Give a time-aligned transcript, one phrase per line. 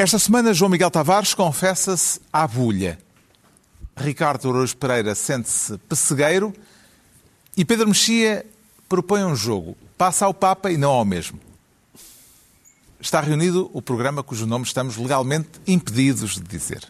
[0.00, 3.00] Esta semana, João Miguel Tavares confessa-se à bulha.
[3.96, 6.54] Ricardo Araújo Pereira sente-se pessegueiro
[7.56, 8.46] e Pedro Mexia
[8.88, 9.76] propõe um jogo.
[9.96, 11.40] Passa ao Papa e não ao mesmo.
[13.00, 16.86] Está reunido o programa cujo nome estamos legalmente impedidos de dizer.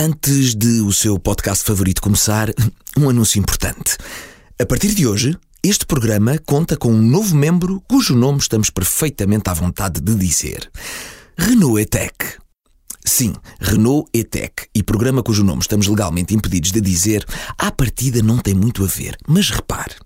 [0.00, 2.50] Antes de o seu podcast favorito começar,
[2.96, 3.96] um anúncio importante.
[4.56, 9.50] A partir de hoje, este programa conta com um novo membro cujo nome estamos perfeitamente
[9.50, 10.70] à vontade de dizer:
[11.36, 12.36] Renault ETEC.
[13.04, 17.26] Sim, Renault ETEC e programa cujo nome estamos legalmente impedidos de dizer,
[17.58, 19.18] à partida não tem muito a ver.
[19.26, 19.96] Mas repare,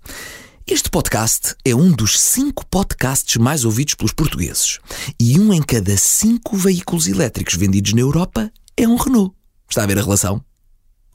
[0.65, 4.79] este podcast é um dos cinco podcasts mais ouvidos pelos portugueses.
[5.19, 9.35] E um em cada cinco veículos elétricos vendidos na Europa é um Renault.
[9.69, 10.43] Está a ver a relação?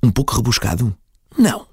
[0.02, 0.96] Um pouco rebuscado?
[1.36, 1.66] Não.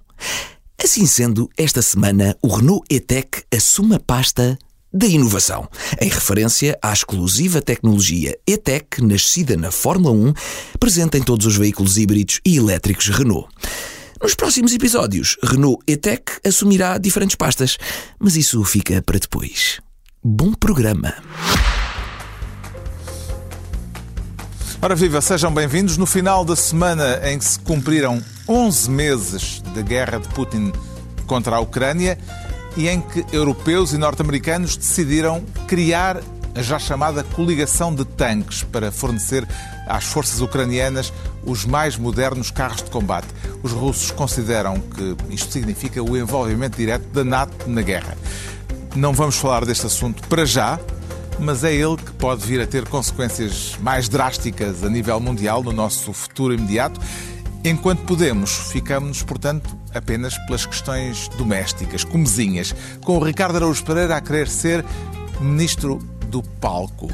[0.81, 4.57] Assim sendo, esta semana o Renault E-Tech assume a pasta
[4.93, 5.67] da inovação,
[5.99, 10.33] em referência à exclusiva tecnologia E-Tech nascida na Fórmula 1,
[10.79, 13.49] presente em todos os veículos híbridos e elétricos Renault.
[14.21, 17.77] Nos próximos episódios, Renault E-Tech assumirá diferentes pastas,
[18.17, 19.81] mas isso fica para depois.
[20.23, 21.13] Bom programa!
[24.85, 25.97] Ora viva, sejam bem-vindos.
[25.97, 30.71] No final da semana em que se cumpriram 11 meses de guerra de Putin
[31.25, 32.19] contra a Ucrânia
[32.77, 36.21] e em que europeus e norte-americanos decidiram criar
[36.53, 39.47] a já chamada coligação de tanques para fornecer
[39.87, 41.11] às forças ucranianas
[41.43, 43.29] os mais modernos carros de combate.
[43.63, 48.15] Os russos consideram que isto significa o envolvimento direto da NATO na guerra.
[48.95, 50.79] Não vamos falar deste assunto para já,
[51.39, 55.71] mas é ele que pode vir a ter consequências mais drásticas a nível mundial no
[55.71, 56.99] nosso futuro imediato.
[57.63, 64.21] Enquanto podemos, ficamos, portanto, apenas pelas questões domésticas, comezinhas, com o Ricardo Araújo Pereira a
[64.21, 64.85] querer ser
[65.39, 65.97] ministro
[66.27, 67.07] do palco.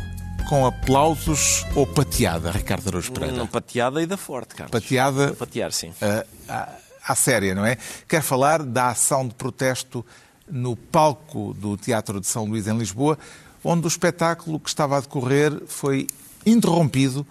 [0.49, 3.37] Com aplausos ou pateada, Ricardo Araújo Pereira?
[3.37, 4.71] Não, pateada e da forte, Carlos.
[4.71, 5.33] Pateada.
[5.33, 5.93] Patear, sim.
[6.49, 6.67] À,
[7.07, 7.77] à séria, não é?
[8.05, 10.05] Quer falar da ação de protesto
[10.49, 13.17] no palco do Teatro de São Luís, em Lisboa,
[13.63, 16.07] onde o espetáculo que estava a decorrer foi
[16.45, 17.25] interrompido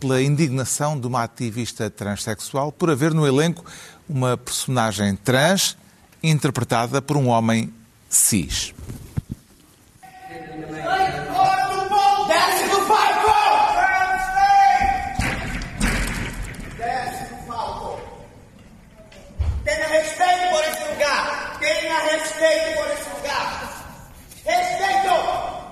[0.00, 3.64] pela indignação de uma ativista transexual por haver no elenco
[4.08, 5.76] uma personagem trans
[6.22, 7.72] interpretada por um homem
[8.08, 8.74] cis.
[19.64, 21.58] Tenha respeito por esse lugar!
[21.60, 23.96] Tenha respeito por esse lugar!
[24.44, 25.71] Respeito!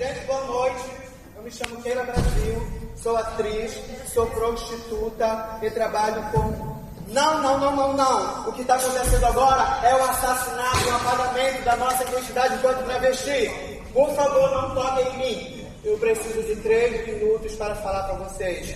[0.00, 0.90] Gente, boa noite.
[1.36, 2.66] Eu me chamo Keila Brasil,
[2.96, 3.78] sou atriz,
[4.14, 6.80] sou prostituta e trabalho com.
[7.08, 8.48] Não, não, não, não, não.
[8.48, 13.82] O que está acontecendo agora é o assassinato, o apagamento da nossa identidade enquanto travesti.
[13.92, 15.66] Por favor, não toquem em mim.
[15.84, 18.74] Eu preciso de três minutos para falar para vocês.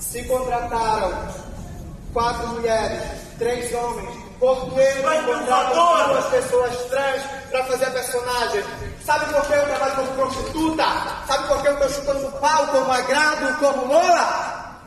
[0.00, 1.28] Se contrataram
[2.14, 3.02] quatro mulheres,
[3.36, 4.08] três homens,
[4.40, 8.64] por que não contratam duas pessoas trans para fazer a personagem?
[9.04, 10.84] Sabe por que eu trabalho como prostituta?
[11.26, 14.80] Sabe por que eu estou chutando pau como agrado, como mola?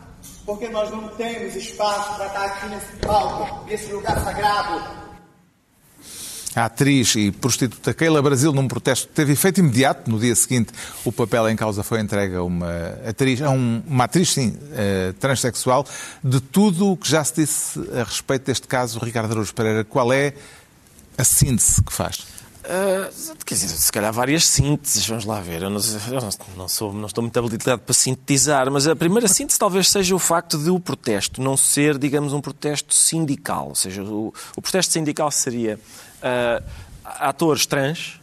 [0.45, 5.05] Porque nós não temos espaço para estar aqui nesse palco, nesse lugar sagrado.
[6.55, 10.71] A atriz e prostituta Keila Brasil, num protesto que teve efeito imediato, no dia seguinte,
[11.03, 12.71] o papel em causa foi entregue a uma
[13.05, 15.85] atriz, a um, uma atriz, sim, uh, transexual.
[16.23, 20.13] De tudo o que já se disse a respeito deste caso, Ricardo Araújo Pereira, qual
[20.13, 20.33] é
[21.17, 22.34] a síntese que faz?
[22.65, 25.61] Uh, quer dizer, se calhar várias sínteses, vamos lá ver.
[25.61, 29.59] Eu não, eu não, sou, não estou muito habilitado para sintetizar, mas a primeira síntese
[29.59, 33.69] talvez seja o facto de o protesto não ser, digamos, um protesto sindical.
[33.69, 35.79] Ou seja, o, o protesto sindical seria
[36.17, 36.63] uh,
[37.03, 38.19] atores trans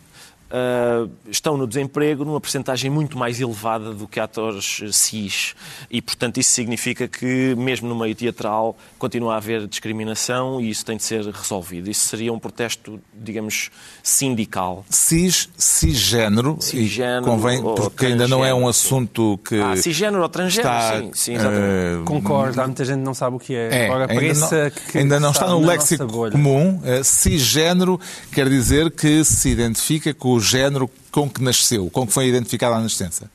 [0.52, 5.54] uh, estão no desemprego numa percentagem muito mais elevada do que atores cis.
[5.90, 10.84] E, portanto, isso significa que, mesmo no meio teatral, continua a haver discriminação e isso
[10.84, 11.90] tem de ser resolvido.
[11.90, 13.70] Isso seria um protesto, digamos,
[14.02, 14.84] sindical.
[14.90, 19.58] Cis, cisgênero, cisgênero convém, porque ainda não é um assunto que.
[19.58, 22.02] Ah, cisgênero ou transgênero, está, sim, sim exatamente.
[22.02, 23.86] Uh, Concordo, há muita gente que não sabe o que é.
[23.86, 26.80] é ainda não, que ainda não está no léxico comum.
[26.82, 27.98] Uh, cisgênero
[28.32, 32.74] quer dizer que se identifica com o género com que nasceu, com que foi identificado
[32.74, 33.30] à nascença.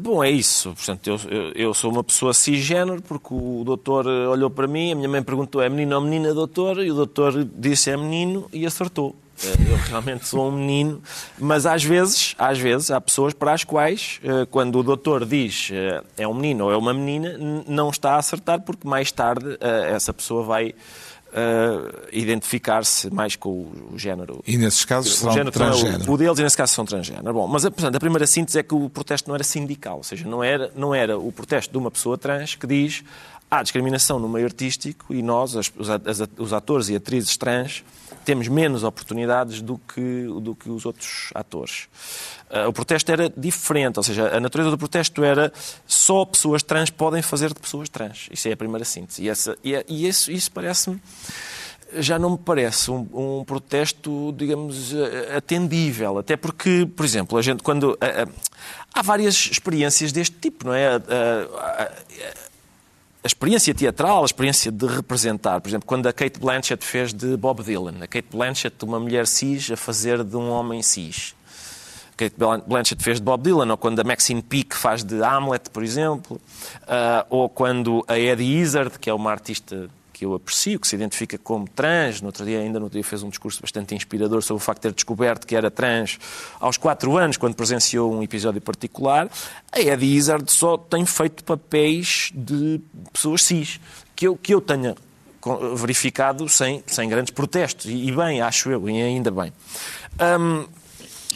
[0.00, 0.72] Bom, é isso.
[0.74, 4.94] Portanto, eu, eu, eu, sou uma pessoa cisgênero porque o doutor olhou para mim, a
[4.94, 6.84] minha mãe perguntou é menino ou menina, doutor?
[6.84, 9.14] E o doutor disse é menino e acertou.
[9.44, 11.00] Eh, Eu realmente sou um menino,
[11.38, 15.70] mas às vezes, às vezes, há pessoas para as quais, eh, quando o doutor diz
[15.72, 17.36] eh, é um menino ou é uma menina,
[17.66, 20.74] não está a acertar, porque mais tarde eh, essa pessoa vai
[21.32, 24.42] eh, identificar-se mais com o o género.
[24.46, 26.12] E nesses casos O serão género é o- transgénero.
[26.12, 27.32] O deles, e nesse caso, são transgénero.
[27.32, 30.26] Bom, mas portanto, a primeira síntese é que o protesto não era sindical, ou seja,
[30.28, 33.02] não era, não era o protesto de uma pessoa trans que diz
[33.50, 35.72] há discriminação no meio artístico e nós, as-
[36.38, 37.82] os atores e atrizes trans,
[38.28, 41.88] temos menos oportunidades do que, do que os outros atores.
[42.50, 45.50] Ah, o protesto era diferente, ou seja, a natureza do protesto era
[45.86, 48.28] só pessoas trans podem fazer de pessoas trans.
[48.30, 49.22] Isso é a primeira síntese.
[49.22, 51.00] E, essa, e, é- e isso, isso parece-me
[51.94, 54.92] já não me parece um, um protesto, digamos,
[55.34, 56.18] atendível.
[56.18, 57.96] Até porque, por exemplo, a gente quando.
[57.98, 58.26] eh, eh,
[58.92, 60.96] há várias experiências deste tipo, não é?
[60.96, 61.90] A,
[63.22, 65.60] a- a- a experiência teatral, a experiência de representar.
[65.60, 67.94] Por exemplo, quando a Kate Blanchett fez de Bob Dylan.
[68.02, 71.34] A Kate Blanchett, uma mulher cis, a fazer de um homem cis.
[72.16, 72.34] Kate
[72.66, 76.40] Blanchett fez de Bob Dylan, ou quando a Maxine Peake faz de Hamlet, por exemplo,
[76.88, 79.88] Ah, ou quando a Eddie Izzard, que é uma artista
[80.18, 83.04] que eu aprecio, que se identifica como trans, no outro dia, ainda no outro dia,
[83.04, 86.18] fez um discurso bastante inspirador sobre o facto de ter descoberto que era trans
[86.58, 89.30] aos quatro anos, quando presenciou um episódio particular.
[89.70, 92.80] A Eddie Izzard só tem feito papéis de
[93.12, 93.78] pessoas cis,
[94.16, 94.96] que eu, que eu tenha
[95.76, 97.86] verificado sem, sem grandes protestos.
[97.86, 99.52] E, e bem, acho eu, e ainda bem.
[100.40, 100.66] Hum,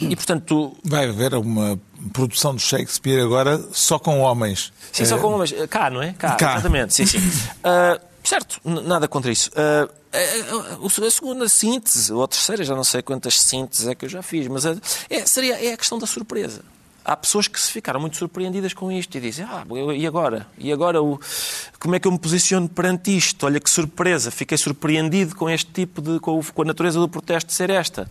[0.01, 1.79] e, portanto, Vai haver uma
[2.11, 4.73] produção de Shakespeare agora só com homens.
[4.91, 5.53] Sim, só com homens.
[5.69, 6.13] Cá, não é?
[6.13, 6.53] Cá, Cá.
[6.55, 6.93] exatamente.
[6.93, 7.19] Sim, sim.
[7.63, 9.51] Ah, certo, nada contra isso.
[9.55, 14.05] Ah, a, a- segunda síntese, ou a terceira, já não sei quantas sínteses é que
[14.05, 14.75] eu já fiz, mas a-
[15.09, 16.61] é, seria, é a questão da surpresa.
[17.05, 20.47] Há pessoas que se ficaram muito surpreendidas com isto e dizem: Ah, eu- e agora?
[20.57, 21.19] E agora o,
[21.77, 23.45] como é que eu me posiciono perante isto?
[23.45, 26.19] Olha que surpresa, fiquei surpreendido com este tipo de.
[26.21, 28.09] com, com a natureza do protesto ser esta.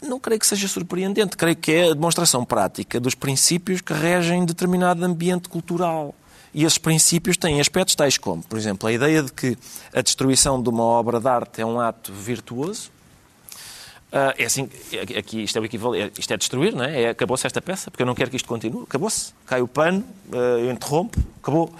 [0.00, 4.46] Não creio que seja surpreendente, creio que é a demonstração prática dos princípios que regem
[4.46, 6.14] determinado ambiente cultural.
[6.58, 9.56] E esses princípios têm aspectos tais como, por exemplo, a ideia de que
[9.94, 12.90] a destruição de uma obra de arte é um ato virtuoso.
[14.10, 17.02] Ah, é assim, é- aqui isto é o equivalente, isto é destruir, não é?
[17.02, 20.04] É, Acabou-se esta peça, porque eu não quero que isto continue, acabou-se, cai o pano,
[20.32, 21.72] ah, eu interrompo, acabou.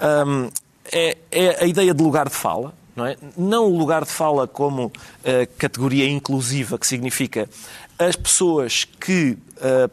[0.00, 0.48] Ahm,
[0.90, 3.18] é, é a ideia de lugar de fala, não é?
[3.36, 4.90] Não o lugar de fala como
[5.22, 7.46] ah, categoria inclusiva, que significa
[7.98, 9.36] as pessoas que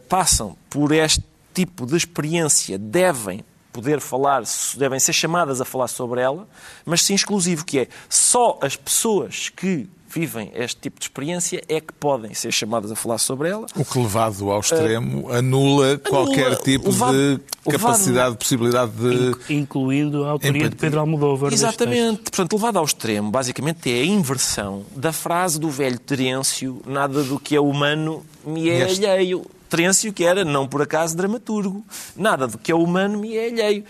[0.08, 4.42] passam por este tipo de experiência devem poder falar,
[4.76, 6.46] devem ser chamadas a falar sobre ela,
[6.84, 11.80] mas sim exclusivo, que é só as pessoas que vivem este tipo de experiência é
[11.80, 13.64] que podem ser chamadas a falar sobre ela.
[13.74, 19.54] O que levado ao extremo anula qualquer tipo levado- de levado- capacidade, possibilidade de.
[19.54, 20.78] Incluindo a autoria de Empatia.
[20.78, 21.50] Pedro Almodóvar.
[21.50, 22.24] Exatamente.
[22.24, 27.40] Portanto, levado ao extremo, basicamente é a inversão da frase do velho Terêncio, nada do
[27.40, 29.46] que é humano me é Este- alheio.
[29.72, 31.82] Terêncio que era, não por acaso, dramaturgo.
[32.14, 33.84] Nada do que é humano me é alheio.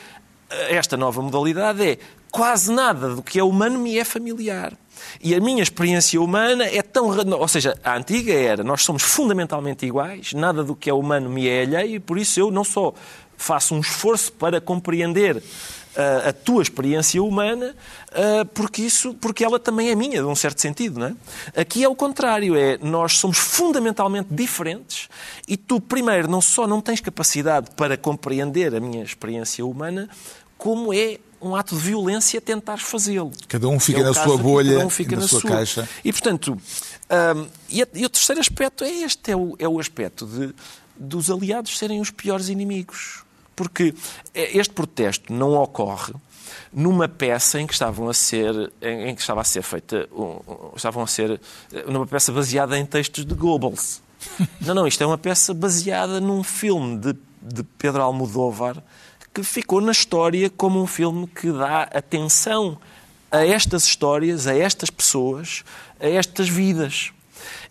[0.69, 1.99] Esta nova modalidade é
[2.31, 4.75] quase nada do que é humano me é familiar.
[5.21, 7.09] E a minha experiência humana é tão.
[7.09, 11.49] Ou seja, a antiga era nós somos fundamentalmente iguais, nada do que é humano me
[11.49, 12.95] é alheio, e por isso eu não só
[13.37, 15.43] faço um esforço para compreender
[16.27, 17.75] a tua experiência humana,
[18.55, 21.01] porque, isso, porque ela também é minha, de um certo sentido.
[21.01, 21.61] Não é?
[21.61, 25.09] Aqui é o contrário, é nós somos fundamentalmente diferentes
[25.47, 30.09] e tu, primeiro, não só não tens capacidade para compreender a minha experiência humana,
[30.57, 33.33] como é um ato de violência tentares fazê-lo.
[33.49, 35.89] Cada um fica É na sua bolha cada um fica e na sua caixa.
[36.05, 40.25] E, portanto, hum, e, e o terceiro aspecto é este, é o, é o aspecto
[40.25, 40.55] de,
[40.97, 43.25] dos aliados serem os piores inimigos.
[43.63, 43.95] Porque
[44.35, 46.13] eh, este protesto não ocorre
[46.73, 50.09] numa peça em que estavam a ser em, que estava a ser feita
[50.75, 51.41] estavam a ser
[51.73, 54.03] eh, numa peça baseada em textos de Goebbels
[54.61, 58.83] não não isto é uma peça baseada num filme de, de Pedro Almodóvar
[59.33, 62.79] que ficou na história como um filme que dá atenção
[63.31, 65.65] a estas histórias, a estas pessoas,
[65.99, 67.13] a estas vidas.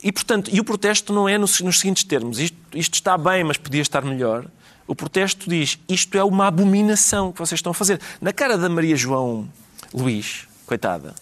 [0.03, 3.43] E, portanto, e o protesto não é nos, nos seguintes termos: isto, isto está bem,
[3.43, 4.45] mas podia estar melhor.
[4.87, 7.99] O protesto diz: isto é uma abominação que vocês estão a fazer.
[8.19, 9.49] Na cara da Maria João
[9.93, 11.13] Luís, coitada,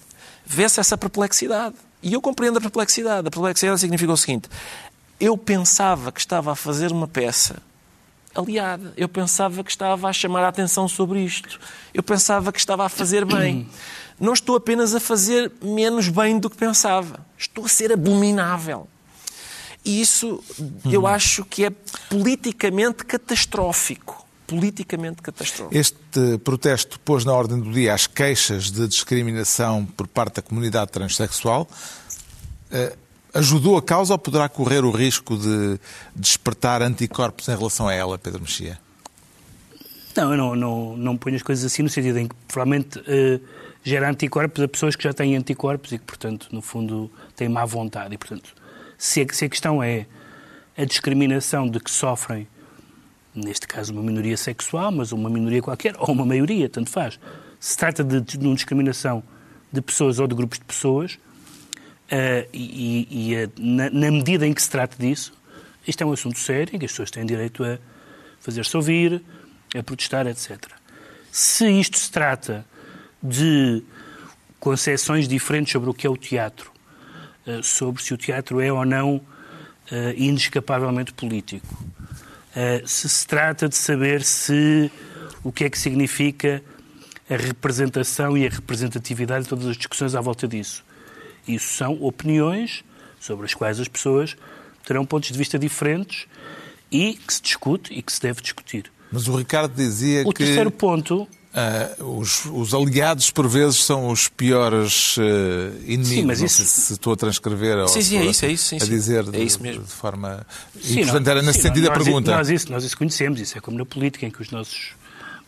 [0.45, 1.75] vê-se essa perplexidade.
[2.01, 3.27] E eu compreendo a perplexidade.
[3.27, 4.49] A perplexidade significa o seguinte:
[5.19, 7.61] eu pensava que estava a fazer uma peça
[8.33, 8.93] aliada.
[8.95, 11.59] Eu pensava que estava a chamar a atenção sobre isto.
[11.93, 13.67] Eu pensava que estava a fazer bem.
[14.19, 17.25] Não estou apenas a fazer menos bem do que pensava.
[17.37, 18.87] Estou a ser abominável.
[19.83, 20.43] E isso
[20.91, 21.71] eu acho que é
[22.09, 24.25] politicamente catastrófico.
[24.47, 25.77] Politicamente catastrófico.
[25.77, 30.91] Este protesto pôs na ordem do dia as queixas de discriminação por parte da comunidade
[30.91, 31.67] transexual.
[32.71, 32.95] Eh,
[33.33, 35.79] ajudou a causa ou poderá correr o risco de
[36.15, 38.79] despertar anticorpos em relação a ela, Pedro Mexia?
[40.15, 43.39] Não, eu não, não, não ponho as coisas assim no sentido em que provavelmente uh,
[43.83, 47.63] gera anticorpos a pessoas que já têm anticorpos e que, portanto, no fundo, têm má
[47.65, 48.15] vontade.
[48.15, 48.53] E, portanto,
[48.97, 50.07] se a, se a questão é
[50.79, 52.48] a discriminação de que sofrem,
[53.36, 57.19] neste caso, uma minoria sexual, mas uma minoria qualquer, ou uma maioria, tanto faz,
[57.59, 59.21] se trata de, de uma discriminação
[59.69, 64.53] de pessoas ou de grupos de pessoas, uh, e, e uh, na, na, medida em
[64.53, 65.33] que se trata disso,
[65.86, 67.77] isto é um assunto sério, em que as pessoas têm direito a
[68.39, 69.21] fazer-se ouvir,
[69.77, 70.57] a protestar, etc.
[71.29, 72.65] Se isto se trata
[73.21, 73.83] de
[74.62, 76.71] concepções diferentes sobre o que é o teatro,
[77.45, 79.21] uh, sobre se o teatro é ou não
[80.15, 81.67] inescapavelmente político,
[82.86, 84.91] se se trata de saber se
[85.43, 86.63] o que é que significa
[87.29, 90.84] a representação e a representatividade de todas as discussões à volta disso.
[91.48, 92.84] Isso são opiniões
[93.19, 94.36] sobre as quais as pessoas
[94.86, 96.25] terão pontos de vista diferentes
[96.91, 98.91] e que se discute e que se deve discutir.
[99.12, 100.43] Mas o Ricardo dizia o que.
[100.43, 101.27] O terceiro ponto.
[101.50, 105.22] Uh, os, os, aliados, por vezes, são os piores uh,
[105.84, 106.08] inimigos.
[106.10, 106.63] Sim, mas isso...
[106.63, 109.60] se estou a transcrever ou sim, é isso, é isso, sim, a dizer é isso
[109.60, 109.82] mesmo.
[109.82, 110.46] de forma.
[110.79, 112.32] Sim, e, portanto, era nesse sentido nós, a pergunta.
[112.38, 114.91] Nós isso, nós isso conhecemos, isso é como na política, em que os nossos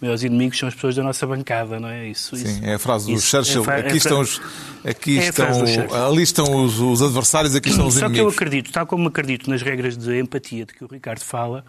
[0.02, 2.08] maiores inimigos são as pessoas da nossa bancada, não é?
[2.08, 3.64] Isso, Sim, isso, é a frase do isso, Churchill.
[3.70, 4.42] É aqui estão, os,
[4.84, 8.18] aqui é estão, ali estão os, os, adversários, aqui estão os Só inimigos.
[8.18, 11.22] Só que eu acredito, tal como acredito nas regras de empatia de que o Ricardo
[11.22, 11.64] fala,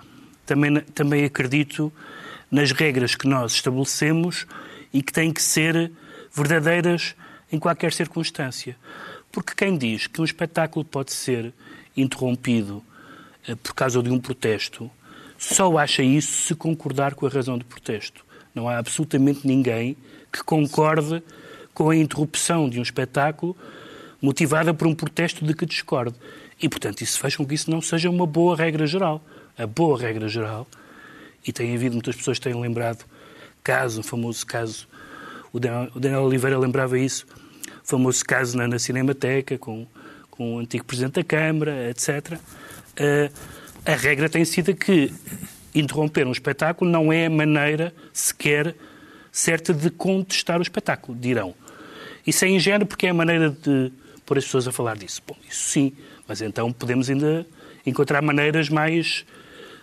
[0.47, 1.93] também, também acredito
[2.53, 4.47] nas regras que nós estabelecemos
[4.93, 5.91] e que têm que ser
[6.33, 7.17] verdadeiras
[7.51, 8.77] em qualquer circunstância.
[9.33, 11.53] Porque quem diz que um espetáculo pode ser
[11.97, 12.85] interrompido
[13.49, 14.91] eh, por causa de um protesto
[15.43, 18.25] só acha isso se concordar com a razão do protesto.
[18.55, 19.97] Não há absolutamente ninguém
[20.31, 21.21] que concorde
[21.75, 23.57] com a interrupção de um espetáculo
[24.21, 26.15] motivada por um protesto de que discorde.
[26.63, 29.21] E, portanto, isso faz com que isso não seja uma boa regra geral.
[29.59, 30.65] A boa regra geral,
[31.47, 33.05] e tem havido muitas pessoas que têm lembrado
[33.63, 34.89] caso, o famoso caso,
[35.53, 37.27] o Daniel Oliveira lembrava isso,
[37.85, 39.87] o famoso caso na, na Cinemateca, com,
[40.31, 42.39] com o antigo Presidente da Câmara, etc.
[42.99, 43.33] Uh,
[43.85, 45.13] a regra tem sido que
[45.75, 48.75] interromper um espetáculo não é a maneira sequer
[49.31, 51.55] certa de contestar o espetáculo, dirão.
[52.27, 53.91] Isso é ingênuo porque é a maneira de
[54.27, 55.23] pôr as pessoas a falar disso.
[55.27, 55.93] Bom, isso sim,
[56.29, 57.47] mas então podemos ainda
[57.85, 59.25] encontrar maneiras mais,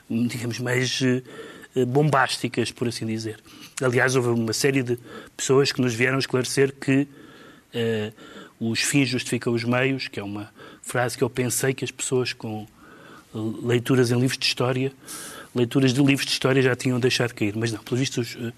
[0.10, 3.40] digamos, mais eh, bombásticas, por assim dizer.
[3.82, 4.98] Aliás, houve uma série de
[5.38, 7.08] pessoas que nos vieram esclarecer que
[7.74, 8.14] uh,
[8.60, 10.52] os fins justificam os meios, que é uma
[10.82, 12.68] frase que eu pensei que as pessoas com
[13.34, 14.92] leituras em livros de história,
[15.54, 18.38] leituras de livros de história já tinham deixado cair, mas não, pelos vistos.
[18.40, 18.52] Eh,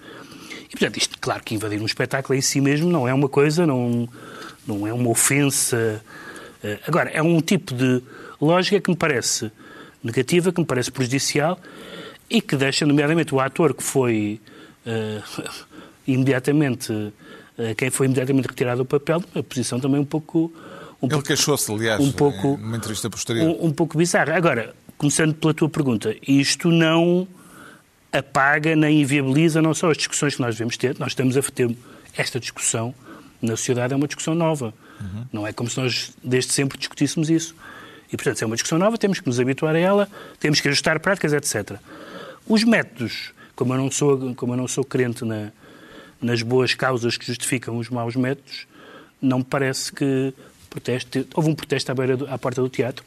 [0.67, 3.67] e, portanto, isto, claro que invadir um espetáculo em si mesmo não é uma coisa,
[3.67, 4.07] não,
[4.65, 6.01] não é uma ofensa.
[6.63, 8.01] Eh, agora, é um tipo de
[8.39, 9.51] lógica que me parece
[10.03, 11.59] negativa, que me parece prejudicial
[12.29, 14.39] e que deixa, nomeadamente, o ator que foi
[14.85, 15.51] uh,
[16.07, 20.51] imediatamente, uh, quem foi imediatamente retirado do papel, uma posição também um pouco
[21.01, 23.47] um Ele queixou-se, aliás, um pouco, numa entrevista posterior.
[23.47, 24.31] Um, um pouco bizarro.
[24.33, 27.27] Agora, começando pela tua pergunta, isto não
[28.11, 31.75] apaga nem inviabiliza não só as discussões que nós devemos ter, nós estamos a ter
[32.15, 32.93] esta discussão
[33.41, 34.73] na sociedade, é uma discussão nova.
[34.99, 35.25] Uhum.
[35.33, 37.55] Não é como se nós desde sempre discutíssemos isso.
[38.11, 40.99] E, portanto, é uma discussão nova, temos que nos habituar a ela, temos que ajustar
[40.99, 41.77] práticas, etc.
[42.47, 45.51] Os métodos, como eu não sou, como eu não sou crente na,
[46.21, 48.67] nas boas causas que justificam os maus métodos,
[49.21, 50.33] não me parece que
[50.69, 53.05] protesto, houve um protesto à, beira do, à porta do teatro,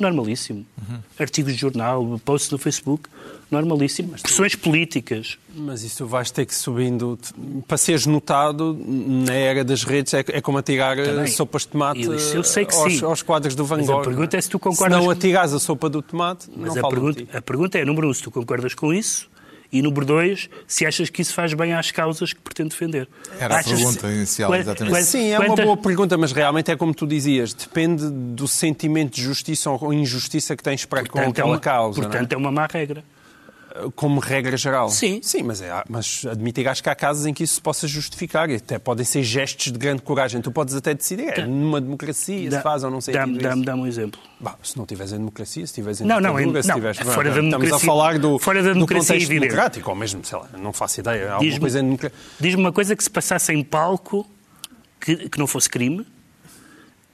[0.00, 0.66] normalíssimo.
[0.76, 0.98] Uhum.
[1.18, 3.08] Artigos de jornal, posts no Facebook,
[3.50, 4.10] normalíssimo.
[4.12, 4.58] Mas Pressões tu...
[4.58, 5.38] políticas.
[5.54, 7.18] Mas isso vais ter que subindo.
[7.66, 11.24] Para seres notado na era das redes é, é como atirar Também.
[11.24, 13.04] Eh, sopas de tomate eu, eu sei que aos, sim.
[13.04, 13.98] aos quadros do Van Gogh.
[13.98, 14.98] Mas a pergunta é se tu concordas.
[14.98, 18.08] Se não atirares a sopa do tomate, Mas não a pergunta, a pergunta é, número
[18.08, 19.28] um, se tu concordas com isso
[19.78, 23.08] e número dois, se achas que isso faz bem às causas que pretende defender.
[23.38, 25.04] Era achas a pergunta inicial, exatamente.
[25.04, 29.22] Sim, é uma boa pergunta, mas realmente é como tu dizias, depende do sentimento de
[29.22, 32.00] justiça ou injustiça que tens para portanto, com aquela é uma, causa.
[32.00, 32.34] Portanto, é?
[32.34, 33.04] é uma má regra
[33.94, 34.88] como regra geral.
[34.88, 35.20] Sim.
[35.22, 38.50] Sim, mas, é, mas admitirás que há casos em que isso se possa justificar.
[38.50, 40.40] E até podem ser gestos de grande coragem.
[40.40, 43.54] Tu podes até decidir, é, numa democracia dá, se faz ou não sei Dá-me dá
[43.54, 44.20] dá um exemplo.
[44.38, 46.98] Bah, se não estiveres em democracia, se estiveres em não, não, ditadura, se estiveres...
[46.98, 50.24] Não, fora da estamos a falar do, fora da democracia do contexto democrático, ou mesmo,
[50.24, 51.32] sei lá, não faço ideia.
[51.32, 52.18] Alguma coisa em democracia.
[52.40, 54.26] Diz-me uma coisa que se passasse em palco
[55.00, 56.06] que, que não fosse crime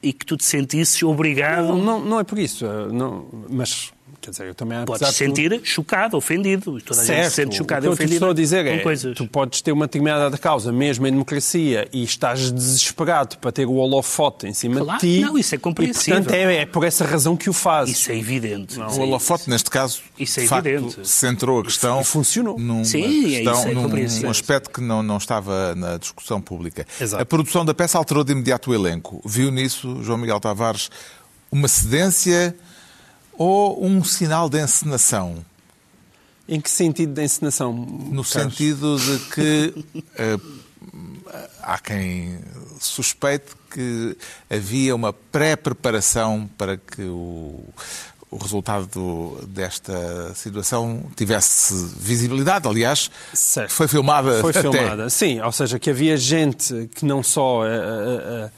[0.02, 1.68] e que tu te sentisses obrigado...
[1.68, 5.50] Não, não, não é por isso, não, mas Quer dizer, eu também Podes se sentir
[5.50, 5.66] tudo...
[5.66, 6.80] chocado, ofendido.
[6.80, 7.10] Toda certo.
[7.10, 8.14] a gente se sente chocado e ofendido.
[8.14, 9.16] estou a dizer é, coisas.
[9.16, 13.74] tu podes ter uma determinada causa, mesmo em democracia, e estás desesperado para ter o
[13.74, 15.20] holofote em cima claro, de ti.
[15.20, 16.20] Não, isso é compreensível.
[16.20, 17.90] E, portanto, é, é, por essa razão que o faz.
[17.90, 18.78] Isso é evidente.
[18.78, 18.88] Não.
[18.88, 21.08] O holofote, neste caso, isso é facto, evidente.
[21.08, 22.00] centrou a questão.
[22.00, 22.58] E funcionou.
[22.58, 26.86] Numa Sim, questão, é isso é num, aspecto que não, não estava na discussão pública.
[27.00, 27.22] Exato.
[27.22, 29.20] A produção da peça alterou de imediato o elenco.
[29.24, 30.90] Viu nisso, João Miguel Tavares,
[31.50, 32.54] uma cedência
[33.36, 35.44] ou um sinal de encenação?
[36.48, 37.72] Em que sentido de encenação?
[37.72, 38.28] No Carlos?
[38.28, 40.62] sentido de que uh,
[41.62, 42.38] há quem
[42.80, 44.16] suspeite que
[44.50, 47.64] havia uma pré-preparação para que o,
[48.30, 52.68] o resultado desta situação tivesse visibilidade.
[52.68, 53.70] Aliás, certo.
[53.70, 54.40] foi filmada.
[54.40, 54.60] Foi até.
[54.60, 55.40] filmada, sim.
[55.40, 57.62] Ou seja, que havia gente que não só.
[57.62, 58.50] Uh, uh,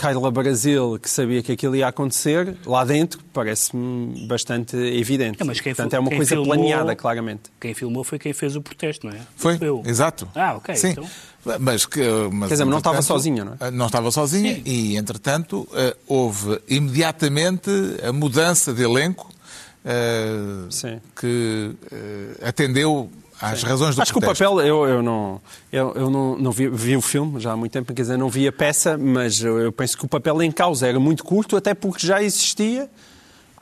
[0.00, 5.42] Carla Brasil, que sabia que aquilo ia acontecer, lá dentro, parece-me bastante evidente.
[5.42, 7.42] É, mas quem Portanto, é uma coisa filmou, planeada, claramente.
[7.60, 9.20] Quem filmou foi quem fez o protesto, não é?
[9.36, 9.82] Foi, Eu.
[9.84, 10.26] exato.
[10.34, 10.74] Ah, ok.
[10.74, 10.88] Sim.
[10.92, 11.04] Então...
[11.58, 12.00] Mas, que,
[12.32, 13.70] mas, Quer dizer, não estava sozinha, não é?
[13.70, 14.62] Não estava sozinha Sim.
[14.64, 17.70] e, entretanto, eh, houve imediatamente
[18.02, 19.30] a mudança de elenco
[19.84, 23.66] uh, que uh, atendeu às Sim.
[23.66, 24.36] razões do Acho protesto.
[24.36, 25.40] que o papel, eu, eu não,
[25.72, 28.28] eu, eu não, não vi, vi, o filme já há muito tempo, quer dizer, não
[28.28, 31.56] vi a peça, mas eu, eu penso que o papel em causa era muito curto,
[31.56, 32.88] até porque já existia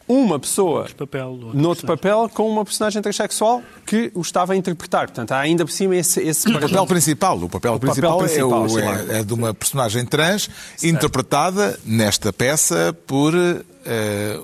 [0.09, 5.07] uma pessoa outro papel, noutro papel com uma personagem transexual que o estava a interpretar.
[5.07, 7.39] Portanto, há ainda por cima esse, esse o papel principal.
[7.39, 10.87] O papel, o principal, papel principal é, o, é, é, de uma personagem trans certo.
[10.87, 13.69] interpretada nesta peça por uh,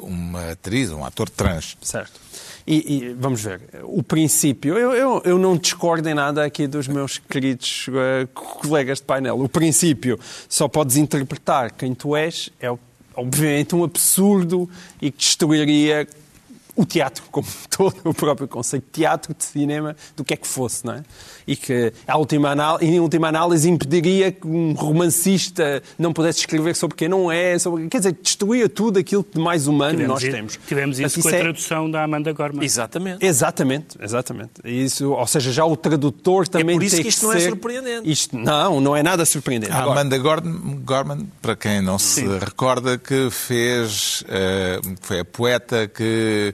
[0.02, 1.78] uma atriz, um ator trans.
[1.80, 2.23] Certo.
[2.66, 6.88] E, e, vamos ver, o princípio, eu, eu, eu, não discordo em nada aqui dos
[6.88, 9.38] meus queridos uh, colegas de painel.
[9.38, 10.18] O princípio,
[10.48, 12.74] só podes interpretar quem tu és, é
[13.14, 14.68] obviamente um absurdo
[15.00, 16.08] e que destruiria
[16.76, 20.46] o teatro, como todo o próprio conceito de teatro, de cinema, do que é que
[20.46, 21.02] fosse, não é?
[21.46, 26.74] E que, a última análise, em última análise, impediria que um romancista não pudesse escrever
[26.74, 30.22] sobre quem não é, sobre, quer dizer, destruía tudo aquilo que de mais humano tivemos
[30.22, 30.58] nós temos.
[30.66, 31.40] Tivemos isso com a é...
[31.40, 32.64] tradução da Amanda Gorman.
[32.64, 33.24] Exatamente.
[33.24, 34.52] Exatamente, exatamente.
[34.64, 37.32] Isso, ou seja, já o tradutor também é por isso tem que isto que não
[37.32, 37.46] é ser...
[37.46, 38.10] é surpreendente.
[38.10, 39.72] Isto, não, não é nada surpreendente.
[39.72, 42.38] A Amanda Gorman, para quem não se Sim.
[42.38, 46.52] recorda, que fez, uh, foi a poeta que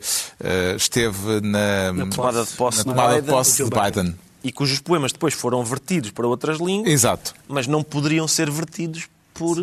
[0.77, 4.15] esteve na, na, tomada de posse, na tomada de, posse de Biden.
[4.43, 7.35] E cujos poemas depois foram vertidos para outras línguas, Exato.
[7.47, 9.59] mas não poderiam ser vertidos por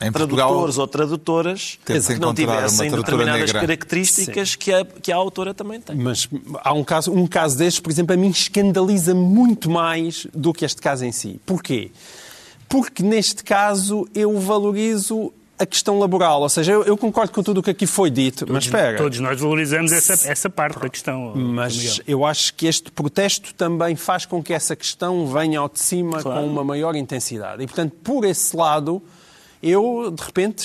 [0.00, 3.60] em tradutores Portugal, ou tradutoras que não tivessem determinadas negra.
[3.60, 5.96] características que a, que a autora também tem.
[5.96, 6.28] Mas
[6.62, 10.64] há um caso, um caso destes, por exemplo, a mim escandaliza muito mais do que
[10.64, 11.40] este caso em si.
[11.46, 11.90] Porquê?
[12.68, 16.42] Porque neste caso eu valorizo a questão laboral.
[16.42, 18.96] Ou seja, eu, eu, concordo com tudo o que aqui foi dito, todos, mas espera.
[18.96, 21.32] Todos nós valorizamos essa, essa parte da questão.
[21.34, 25.80] Mas eu acho que este protesto também faz com que essa questão venha ao de
[25.80, 26.40] cima claro.
[26.40, 27.62] com uma maior intensidade.
[27.62, 29.02] E, portanto, por esse lado,
[29.62, 30.62] eu, de repente,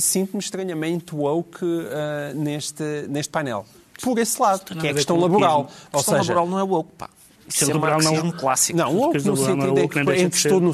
[0.00, 1.88] sinto-me estranhamente woke uh,
[2.34, 3.66] neste, neste painel.
[4.00, 5.68] Por esse lado, que é a questão laboral.
[5.92, 7.10] A questão seja, laboral não é woke, pá.
[7.48, 8.78] Isso é, é um clássico.
[8.78, 10.72] Não, woke no sentido que, em, que estou no,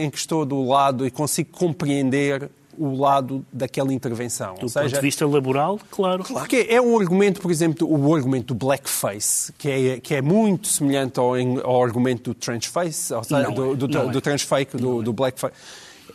[0.00, 4.54] em que estou do lado e consigo compreender o lado daquela intervenção.
[4.54, 6.24] Do seja, ponto de vista laboral, claro.
[6.24, 10.68] Porque é um argumento, por exemplo, o argumento do blackface, que é, que é muito
[10.68, 11.34] semelhante ao,
[11.64, 15.54] ao argumento do transface, ou seja, do, do, do, do transfake, do, do blackface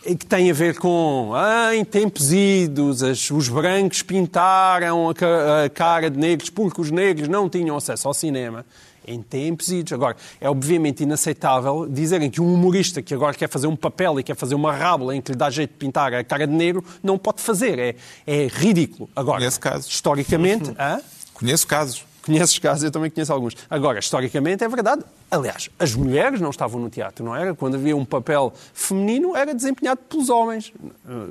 [0.04, 5.70] que tem a ver com ah, em tempos idos as, os brancos pintaram a, a,
[5.70, 8.66] cara de negros porque os negros não tinham acesso ao cinema
[9.08, 9.94] em tempos idos.
[9.94, 14.24] Agora, é obviamente inaceitável dizerem que um humorista que agora quer fazer um papel e
[14.24, 16.84] quer fazer uma rábula em que lhe dá jeito de pintar a cara de negro,
[17.02, 17.80] não pode fazer.
[17.80, 19.10] É, é ridículo.
[19.16, 19.88] Agora, casos.
[19.88, 20.70] historicamente...
[20.70, 21.02] Uhum.
[21.34, 22.11] Conheço casos.
[22.26, 23.56] Conheço casos, eu também conheço alguns.
[23.70, 25.04] Agora, historicamente é verdade.
[25.30, 27.56] Aliás, as mulheres não estavam no teatro, não era?
[27.56, 30.72] Quando havia um papel feminino, era desempenhado pelos homens.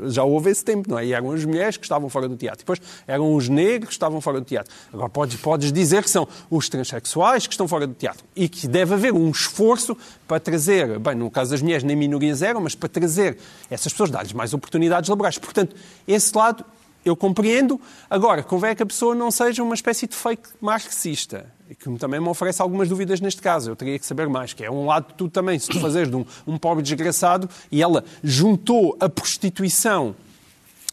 [0.07, 1.07] Já houve esse tempo, não é?
[1.07, 2.61] E eram as mulheres que estavam fora do teatro.
[2.61, 4.73] Depois eram os negros que estavam fora do teatro.
[4.93, 8.25] Agora, podes, podes dizer que são os transexuais que estão fora do teatro.
[8.35, 12.43] E que deve haver um esforço para trazer, bem, no caso das mulheres nem minorias
[12.43, 13.39] eram, mas para trazer
[13.71, 15.39] essas pessoas, dar-lhes mais oportunidades laborais.
[15.39, 15.77] Portanto,
[16.09, 16.65] esse lado
[17.05, 17.81] eu compreendo.
[18.09, 21.47] Agora, convém que a pessoa não seja uma espécie de fake marxista,
[21.79, 23.71] que também me oferece algumas dúvidas neste caso.
[23.71, 26.11] Eu teria que saber mais, que é um lado de tu também, se tu fazeres
[26.11, 30.15] de um, um pobre desgraçado e ela juntou a prostituição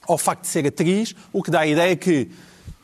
[0.08, 2.30] ao facto de ser atriz, o que dá a ideia que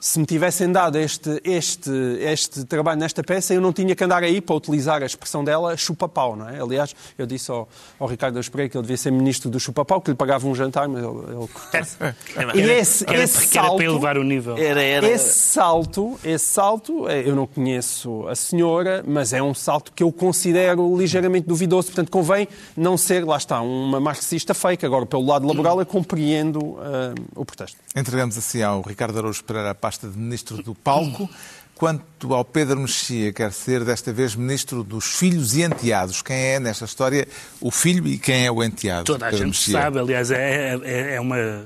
[0.04, 1.90] se me tivessem dado este, este,
[2.20, 5.78] este trabalho nesta peça, eu não tinha que andar aí, para utilizar a expressão dela,
[5.78, 6.60] chupa-pau, não é?
[6.60, 10.12] Aliás, eu disse ao, ao Ricardo Espreia que ele devia ser ministro do chupa-pau, que
[10.12, 12.14] lhe pagava um jantar, mas ele, ele.
[12.54, 13.78] E esse, Que era, esse que era salto...
[13.78, 14.58] para elevar o nível.
[14.58, 15.08] Era, era.
[15.08, 20.04] Esse salto, esse salto, eh, eu não conheço a senhora, mas é um salto que
[20.04, 21.88] eu considero ligeiramente duvidoso.
[21.88, 24.86] Portanto, convém não ser, lá está, uma marxista fake.
[24.86, 27.78] Agora, pelo lado laboral, eu compreendo eh, o protesto.
[27.96, 31.30] Entregamos assim ao Ricardo Araújo Pereira a pasta de ministro do palco.
[31.76, 36.22] Quanto ao Pedro Mexia, quer ser desta vez ministro dos filhos e enteados.
[36.22, 37.28] Quem é, nesta história,
[37.62, 39.04] o filho e quem é o enteado?
[39.06, 39.74] Toda a Pedro gente Mexia?
[39.82, 41.66] sabe, aliás, é, é, é, uma,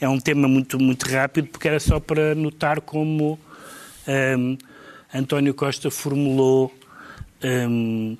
[0.00, 3.38] é um tema muito, muito rápido, porque era só para notar como
[4.36, 4.58] hum,
[5.14, 6.74] António Costa formulou
[7.44, 8.16] hum,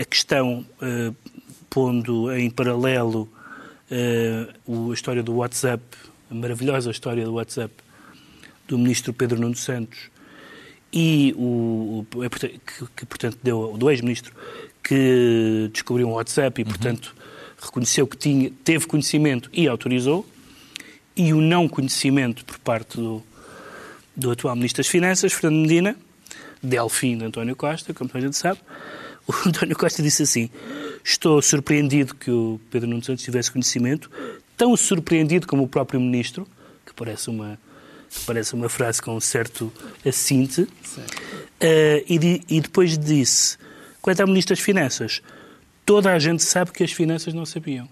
[0.00, 1.12] a questão eh,
[1.70, 3.28] pondo em paralelo
[4.66, 5.82] o- a história do WhatsApp,
[6.30, 7.72] a maravilhosa história do WhatsApp
[8.68, 9.98] do ministro Pedro Nuno Santos
[10.92, 12.28] e o, é,
[12.94, 14.32] que, portanto deu do ex-ministro
[14.82, 17.14] que descobriu um WhatsApp e portanto
[17.60, 20.24] reconheceu que tinha, teve conhecimento e autorizou
[21.16, 23.22] e o não conhecimento por parte do,
[24.14, 25.96] do atual Ministro das Finanças, Fernando Medina,
[26.62, 28.60] Delfim de António Costa, como a gente sabe,
[29.26, 30.48] o António Costa disse assim:
[31.02, 34.10] Estou surpreendido que o Pedro Nuno Santos tivesse conhecimento,
[34.56, 36.46] tão surpreendido como o próprio Ministro,
[36.86, 37.58] que parece uma,
[38.26, 39.72] parece uma frase com um certo
[40.06, 40.66] assinte,
[41.60, 43.56] eh, e, di- e depois disse:
[44.00, 45.20] Quanto ao Ministro das Finanças,
[45.84, 47.88] toda a gente sabe que as finanças não sabiam.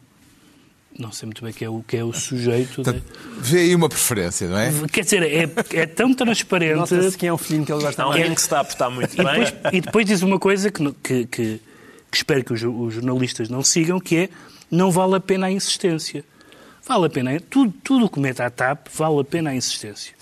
[0.99, 2.83] Não sei muito bem quem é o, quem é o sujeito.
[2.83, 4.73] da- Portanto, vê aí uma preferência, não é?
[4.91, 6.77] Quer dizer, é, é tão transparente.
[6.77, 8.17] Nota-se quem é o filhinho que ele gosta mais.
[8.17, 9.61] alguém que se está a portar muito E depois, bem.
[9.75, 11.61] e depois diz uma coisa que, que- que-
[12.11, 14.29] que espero que os, os jornalistas não sigam, que é
[14.71, 16.25] não vale a pena a insistência.
[16.87, 17.41] Vale a pena.
[17.51, 20.15] Tudo, tudo o que mete à TAP vale a pena a insistência.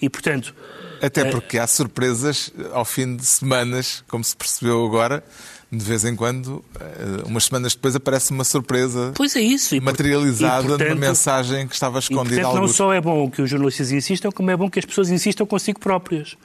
[0.00, 0.54] E, portanto,
[1.00, 5.22] Até porque há surpresas ao fim de semanas, como se percebeu agora.
[5.70, 9.74] De vez em quando, eh, umas semanas depois, aparece uma surpresa pois é isso.
[9.74, 13.28] E, materializada e, portanto, numa mensagem que estava E, escondida portanto, não só é bom
[13.28, 16.36] que os jornalistas insistam, como é bom que as pessoas insistam consigo próprias.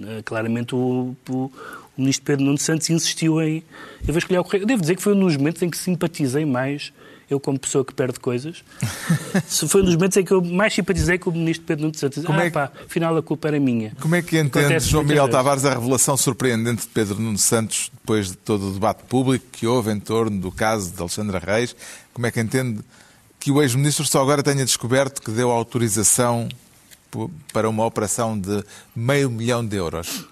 [0.00, 1.52] Eh, Claramente o, o, o
[1.98, 3.64] ministro Pedro Nuno Santos insistiu em...
[4.06, 4.62] Eu vou escolher o correio.
[4.62, 6.92] Eu devo dizer que foi um dos momentos em que simpatizei mais,
[7.32, 8.62] eu como pessoa que perde coisas,
[9.68, 12.24] foi um dos momentos em que eu mais simpatizei com o ministro Pedro Nuno Santos.
[12.24, 13.92] Como ah é que- pá, afinal a culpa era minha.
[14.00, 15.32] Como é que entende Acontece João Miguel vezes.
[15.36, 19.66] Tavares a revelação surpreendente de Pedro Nuno Santos depois de todo o debate público que
[19.66, 21.74] houve em torno do caso de Alexandra Reis?
[22.12, 22.80] Como é que entende
[23.40, 26.48] que o ex-ministro só agora tenha descoberto que deu autorização
[27.52, 28.62] para uma operação de
[28.94, 30.26] meio milhão de euros?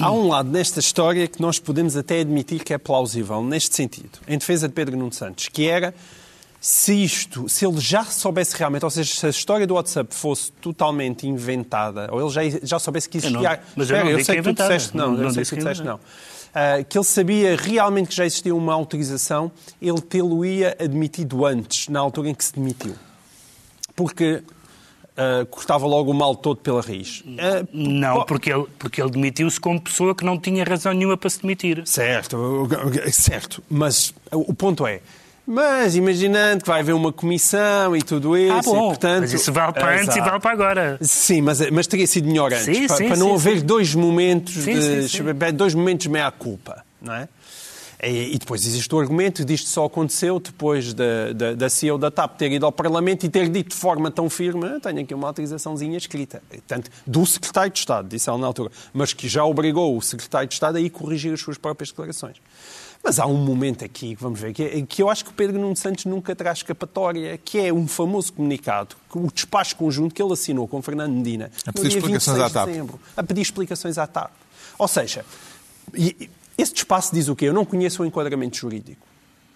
[0.00, 4.18] Há um lado nesta história que nós podemos até admitir que é plausível, neste sentido,
[4.26, 5.94] em defesa de Pedro Nuno Santos, que era
[6.60, 10.50] se isto, se ele já soubesse realmente, ou seja, se a história do WhatsApp fosse
[10.52, 13.60] totalmente inventada, ou ele já, já soubesse que Eu não- existia.
[13.76, 15.30] mas eu Espera, não digo sei que é que tu disseste não, Não- eu não
[15.34, 16.00] sei que tu é disseste não.
[16.54, 19.50] Ah, que ele sabia realmente que já existia uma autorização,
[19.80, 22.94] ele tê-lo-ia admitido antes, na altura em que se demitiu.
[23.96, 24.42] Porque
[25.16, 27.22] ah, cortava logo o mal todo pela raiz.
[27.38, 31.16] Ah, Não, po- porque ele, porque ele demitiu-se como pessoa que não tinha razão nenhuma
[31.16, 31.82] para se demitir.
[31.86, 32.68] Certo,
[33.12, 33.62] certo.
[33.70, 35.00] Mas o ponto é.
[35.44, 39.32] Mas imaginando que vai haver uma comissão e tudo isso, Ah, bom, e, portanto, mas
[39.32, 40.24] isso vale para antes e Exato.
[40.30, 40.98] vale para agora.
[41.00, 43.92] Sim, mas, mas teria sido melhor antes, Sim, para, sim, para não sim, haver dois
[43.92, 47.28] momentos de dois momentos meia culpa, não é?
[48.04, 52.10] E, e depois existe o argumento disto só aconteceu depois da, da, da CEO da
[52.10, 55.14] TAP ter ido ao Parlamento e ter dito de forma tão firme, "Ah, tenho aqui
[55.14, 59.44] uma autorizaçãozinha escrita, Portanto, do Secretário de Estado, disse ela na altura, mas que já
[59.44, 62.36] obrigou o Secretário de Estado a ir corrigir as suas próprias declarações.
[63.04, 65.76] Mas há um momento aqui, vamos ver, que, que eu acho que o Pedro Nuno
[65.76, 70.66] Santos nunca terá escapatória, que é um famoso comunicado, o despacho conjunto que ele assinou
[70.66, 72.66] com Fernando Medina A no pedir dia explicações 26 à de TAP.
[72.66, 74.30] dezembro, a pedir explicações à TAP.
[74.78, 75.24] Ou seja,
[75.94, 77.46] e- e esse espaço diz o quê?
[77.46, 79.06] Eu não conheço o enquadramento jurídico.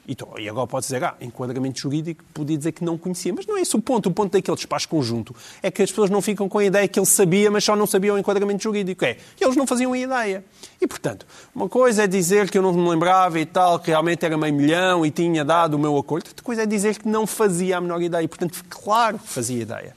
[0.08, 3.32] E, tô- e agora pode dizer, ah, enquadramento jurídico, podia dizer que não conhecia.
[3.34, 4.08] Mas não é esse o ponto.
[4.08, 6.96] O ponto daquele despacho conjunto é que as pessoas não ficam com a ideia que
[6.96, 9.04] ele sabia, mas só não sabia o enquadramento jurídico.
[9.04, 10.44] É, eles não faziam a ideia.
[10.80, 14.24] E, portanto, uma coisa é dizer que eu não me lembrava e tal, que realmente
[14.24, 16.28] era meio milhão e tinha dado o meu acordo.
[16.28, 18.22] Outra coisa é dizer que não fazia a menor ideia.
[18.22, 19.96] E, portanto, claro que fazia ideia.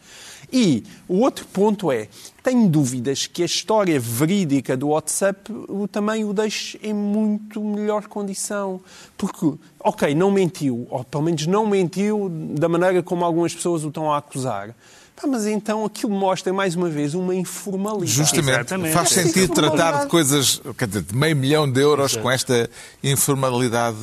[0.52, 2.08] E o outro ponto é,
[2.44, 8.08] tenho dúvidas que a história verídica do WhatsApp o- também o deixe em muito melhor
[8.08, 8.82] condição.
[9.18, 13.90] Porque, ok, não mentiu, ou pelo menos não mentiu da maneira como algumas pessoas o
[13.90, 14.76] estão a acusar.
[15.22, 18.12] Pá, mas então aquilo mostra, mais uma vez, uma informalidade.
[18.12, 18.50] Justamente.
[18.56, 18.94] Exatamente.
[18.94, 22.70] Faz sentido tratar de coisas, quer dizer, de meio milhão de euros com esta
[23.04, 23.98] informalidade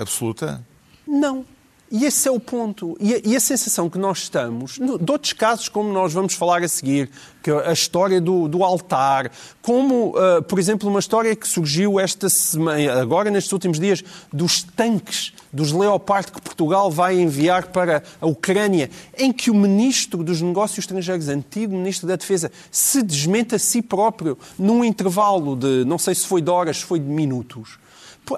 [0.00, 0.62] absoluta?
[1.06, 1.44] Não.
[1.90, 2.96] E esse é o ponto.
[3.00, 6.62] E a, e a sensação que nós estamos, de outros casos, como nós vamos falar
[6.62, 7.10] a seguir,
[7.42, 9.30] que a história do, do altar,
[9.62, 14.62] como, uh, por exemplo, uma história que surgiu esta semana, agora nestes últimos dias, dos
[14.62, 20.42] tanques, dos Leopard que Portugal vai enviar para a Ucrânia, em que o ministro dos
[20.42, 25.98] Negócios Estrangeiros, antigo ministro da Defesa, se desmente a si próprio num intervalo de, não
[25.98, 27.78] sei se foi de horas, se foi de minutos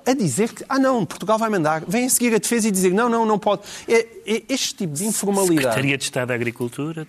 [0.04, 2.92] a dizer que, ah não, Portugal vai mandar, vem a seguir a defesa e dizer,
[2.92, 3.62] não, não, não pode.
[3.88, 4.06] É,
[4.48, 5.60] este tipo de informalidade.
[5.60, 7.06] Secretaria de Estado da Agricultura.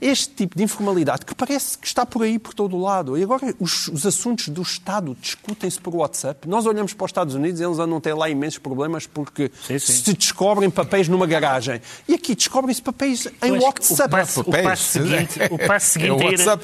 [0.00, 3.16] Este tipo de informalidade que parece que está por aí, por todo o lado.
[3.16, 6.48] E agora os, os assuntos do Estado discutem-se por WhatsApp.
[6.48, 9.50] Nós olhamos para os Estados Unidos e eles andam a ter lá imensos problemas porque
[9.66, 9.92] sim, sim.
[9.92, 11.80] se descobrem papéis numa garagem.
[12.08, 14.08] E aqui descobrem-se papéis em WhatsApp.
[14.08, 16.58] O passo, o passo seguinte, o passo seguinte é, é ir a,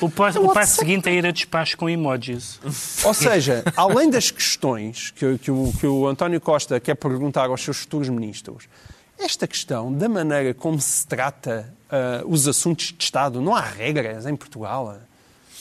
[0.00, 2.60] o passo, o passo seguinte é ir a despacho com emojis.
[3.04, 7.46] Ou seja, além das questões questões que, que, o, que o António Costa quer perguntar
[7.46, 8.68] aos seus futuros ministros,
[9.22, 14.26] esta questão da maneira como se trata uh, os assuntos de Estado, não há regras
[14.26, 14.98] em Portugal.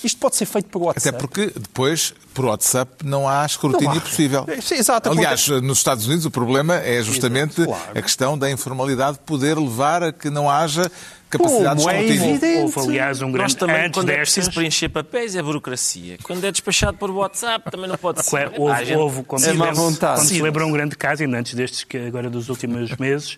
[0.03, 1.09] Isto pode ser feito por WhatsApp.
[1.09, 4.01] Até porque depois, por WhatsApp, não há escrutínio não há.
[4.01, 4.45] possível.
[4.61, 5.65] Sim, exato, Aliás, porque...
[5.65, 7.99] nos Estados Unidos o problema é justamente exato, claro.
[7.99, 10.89] a questão da informalidade poder levar a que não haja
[11.29, 12.61] capacidade Como de escrutínio.
[12.61, 13.53] Houve, aliás, um grande...
[13.53, 14.19] Nós também, antes quando destas...
[14.19, 16.17] é preciso preencher papéis, é burocracia.
[16.23, 18.51] Quando é despachado por WhatsApp, também não pode ser.
[18.57, 18.97] Houve, ah, gente...
[18.97, 22.29] houve quando, é se, quando se lembra um grande caso, ainda antes destes, que agora
[22.29, 23.37] dos últimos meses,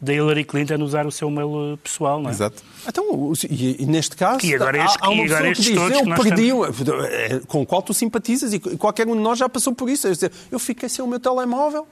[0.00, 2.32] da Hillary Clinton usar o seu mail pessoal, não é?
[2.32, 2.62] Exato.
[2.86, 6.14] Então, e, e neste caso, e agora este, há, há uma pessoa que diz, eu
[6.14, 7.04] perdi, estamos...
[7.06, 10.06] É, com o qual tu simpatizas, e qualquer um de nós já passou por isso.
[10.06, 10.12] É
[10.50, 11.86] eu fiquei sem o meu telemóvel,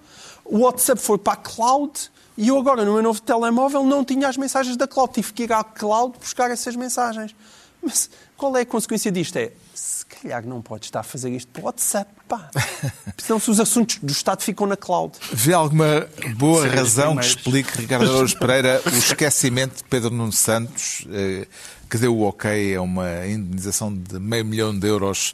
[0.45, 1.93] o WhatsApp foi para a cloud,
[2.37, 5.13] e eu agora, no meu novo telemóvel, não tinha as mensagens da cloud.
[5.13, 7.35] Tive que ir à cloud buscar essas mensagens.
[7.83, 9.37] Mas qual é a consequência disto?
[9.37, 12.51] É, se calhar não pode estar a fazer isto por WhatsApp, pá.
[13.17, 15.17] Senão se os assuntos do Estado ficam na cloud.
[15.33, 21.07] Vê alguma boa razão que explique, Ricardo Araújo Pereira, o esquecimento de Pedro Nuno Santos,
[21.11, 21.47] eh,
[21.89, 25.33] que deu o ok a uma indenização de meio milhão de euros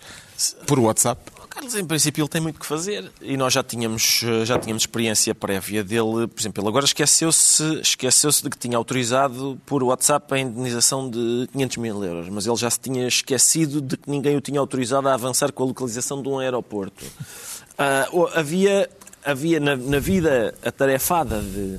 [0.66, 1.20] por WhatsApp?
[1.62, 5.32] Carlos, em princípio, ele tem muito que fazer e nós já tínhamos, já tínhamos experiência
[5.32, 6.26] prévia dele.
[6.26, 11.48] Por exemplo, ele agora esqueceu-se esqueceu de que tinha autorizado por WhatsApp a indenização de
[11.52, 15.08] 500 mil euros, mas ele já se tinha esquecido de que ninguém o tinha autorizado
[15.08, 17.04] a avançar com a localização de um aeroporto.
[17.04, 18.90] Uh, havia
[19.24, 21.78] havia na, na vida atarefada de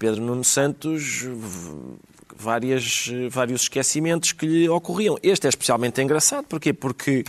[0.00, 1.24] Pedro Nuno Santos
[2.36, 5.16] várias, vários esquecimentos que lhe ocorriam.
[5.22, 6.72] Este é especialmente engraçado, porquê?
[6.72, 7.24] Porque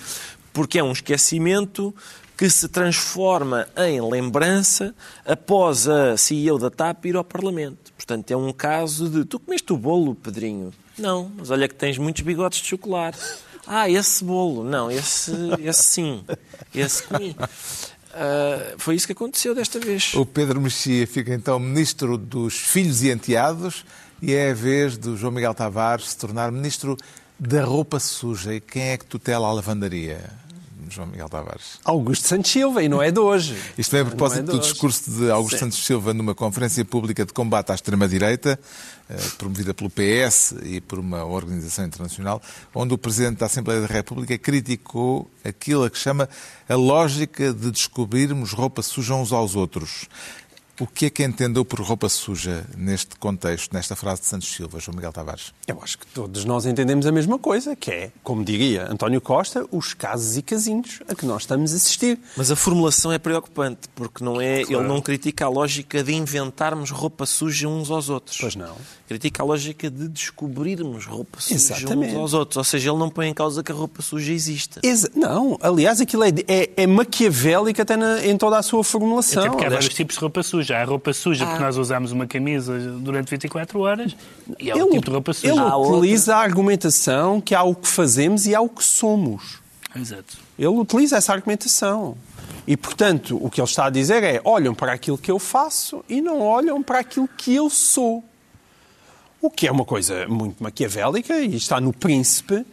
[0.54, 1.94] porque é um esquecimento
[2.38, 4.94] que se transforma em lembrança
[5.26, 7.92] após a CEO da TAP ir ao Parlamento.
[7.96, 10.72] Portanto, é um caso de tu comeste o bolo, Pedrinho?
[10.98, 13.20] Não, mas olha que tens muitos bigodes de chocolate.
[13.66, 14.64] Ah, esse bolo?
[14.64, 16.24] Não, esse, esse sim.
[16.74, 17.36] Esse comi.
[18.14, 20.14] Uh, foi isso que aconteceu desta vez.
[20.14, 23.86] O Pedro Mexia fica então ministro dos filhos e enteados
[24.22, 26.96] e é a vez do João Miguel Tavares se tornar ministro
[27.40, 28.54] da roupa suja.
[28.54, 30.44] E quem é que tutela a lavandaria?
[30.90, 31.80] João Miguel Tavares?
[31.84, 33.58] Augusto Santos Silva, e não é de hoje.
[33.78, 35.66] Isto vem a propósito é do discurso de Augusto Sim.
[35.66, 38.60] Santos Silva numa conferência pública de combate à extrema-direita,
[39.10, 42.42] eh, promovida pelo PS e por uma organização internacional,
[42.76, 46.30] onde o Presidente da Assembleia da República criticou aquilo a que chama
[46.70, 50.08] a lógica de descobrirmos roupa suja uns aos outros.
[50.80, 54.80] O que é que entendeu por roupa suja neste contexto, nesta frase de Santos Silva,
[54.80, 55.54] João Miguel Tavares?
[55.68, 59.68] Eu acho que todos nós entendemos a mesma coisa, que é, como diria António Costa,
[59.72, 62.18] os casos e casinhos a que nós estamos a assistir.
[62.36, 64.82] Mas a formulação é preocupante, porque não é, claro.
[64.82, 68.36] ele não critica a lógica de inventarmos roupa suja uns aos outros.
[68.40, 68.76] Pois não.
[69.08, 72.16] Critica a lógica de descobrirmos roupa suja Exatamente.
[72.16, 72.58] uns aos outros.
[72.58, 74.80] Ou seja, ele não põe em causa que a roupa suja exista.
[74.82, 79.44] Exa não, aliás, aquilo é, é, é maquiavélico até na, em toda a sua formulação.
[79.44, 80.78] Até porque há vários tipos de roupa suja suja.
[80.78, 81.48] Há roupa suja ah.
[81.48, 84.16] porque nós usamos uma camisa durante 24 horas
[84.60, 85.54] e é o tipo de roupa suja.
[85.54, 89.62] Ele utiliza a argumentação que há o que fazemos e há o que somos.
[89.96, 90.38] Exato.
[90.58, 92.18] Ele utiliza essa argumentação.
[92.66, 96.04] E, portanto, o que ele está a dizer é: olham para aquilo que eu faço
[96.08, 98.24] e não olham para aquilo que eu sou.
[99.42, 102.66] O que é uma coisa muito maquiavélica e está no príncipe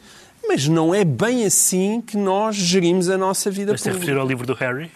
[0.47, 4.01] mas não é bem assim que nós gerimos a nossa vida Mas pública.
[4.01, 4.91] referir ao livro do Harry?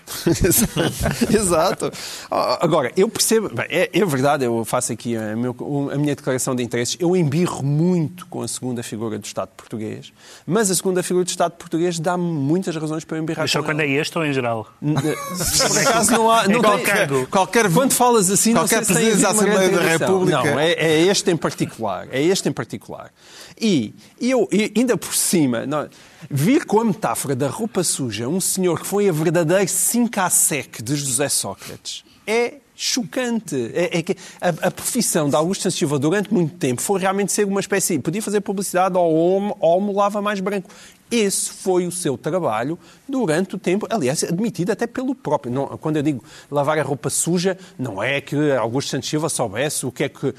[1.33, 1.93] Exato.
[2.31, 3.55] Agora, eu percebo...
[3.55, 5.55] Bem, é, é, verdade, eu faço aqui a, meu,
[5.93, 6.97] a, minha declaração de interesses.
[6.99, 10.13] Eu embirro muito com a segunda figura do Estado português,
[10.47, 13.63] mas a segunda figura do Estado português dá-me muitas razões para eu embirrar mas só
[13.63, 13.89] quando ela.
[13.89, 14.67] é este ou em geral?
[14.81, 16.49] Por acaso não há...
[16.49, 20.43] Não qualquer, tem, qualquer, quando falas assim, qualquer não sei se da Assembleia da República...
[20.43, 22.09] Não, é, é este em particular.
[22.11, 23.13] É este em particular.
[23.61, 25.34] E eu, ainda por cima,
[25.67, 25.89] não,
[26.31, 30.83] vir com a metáfora da roupa suja um senhor que foi a verdadeira 5 sec
[30.83, 33.71] de José Sócrates é chocante.
[33.75, 37.47] É, é que a, a, profissão de Augusto Silva durante muito tempo foi realmente ser
[37.47, 37.99] uma espécie.
[37.99, 40.69] Podia fazer publicidade ao homo, homo lava mais branco.
[41.11, 45.53] Esse foi o seu trabalho durante o tempo, aliás, admitido até pelo próprio.
[45.53, 49.87] Não, quando eu digo lavar a roupa suja, não é que Augusto Santos Silva soubesse
[49.87, 50.35] o que é que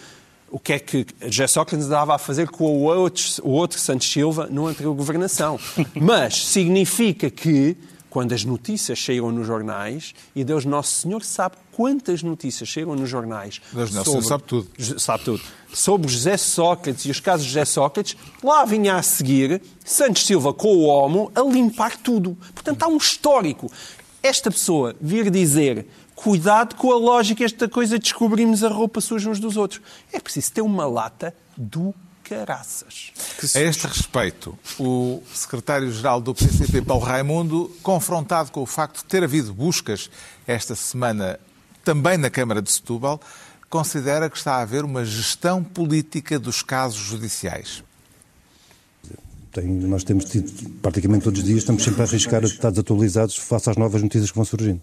[0.56, 4.10] o que é que José Sócrates dava a fazer com o outro, o outro Santos
[4.10, 5.60] Silva no anterior governação.
[5.94, 7.76] Mas significa que
[8.10, 13.10] quando as notícias chegam nos jornais, e Deus Nosso Senhor sabe quantas notícias chegam nos
[13.10, 13.62] jornais.
[13.74, 14.70] Deus Nosso Senhor sabe tudo.
[14.98, 15.42] Sabe tudo.
[15.74, 20.54] Sobre José Sócrates e os casos de José Sócrates, lá vinha a seguir Santos Silva
[20.54, 22.38] com o Homo a limpar tudo.
[22.54, 23.70] Portanto, há um histórico.
[24.24, 29.30] Esta pessoa vir dizer cuidado com a lógica, esta coisa de descobrimos a roupa suja
[29.30, 29.82] uns dos outros.
[30.12, 33.12] É preciso ter uma lata do caraças.
[33.56, 39.24] A este respeito, o secretário-geral do PCP, Paulo Raimundo, confrontado com o facto de ter
[39.24, 40.10] havido buscas
[40.48, 41.40] esta semana
[41.84, 43.22] também na Câmara de Setúbal,
[43.70, 47.84] considera que está a haver uma gestão política dos casos judiciais.
[49.52, 53.70] Tem, nós temos tido, praticamente todos os dias, estamos sempre a arriscar dados atualizados face
[53.70, 54.82] às novas notícias que vão surgindo.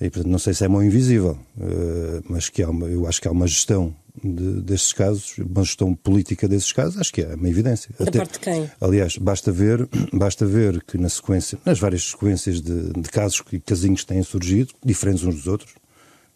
[0.00, 3.20] E, portanto, não sei se é mão invisível, eh, mas que há uma, eu acho
[3.20, 7.34] que há uma gestão de, destes casos, uma gestão política desses casos, acho que é
[7.34, 7.90] uma evidência.
[7.98, 8.70] Da Até, parte de quem?
[8.80, 13.58] Aliás, basta ver, basta ver que na sequência, nas várias sequências de, de casos e
[13.58, 15.74] casinhos que têm surgido, diferentes uns dos outros,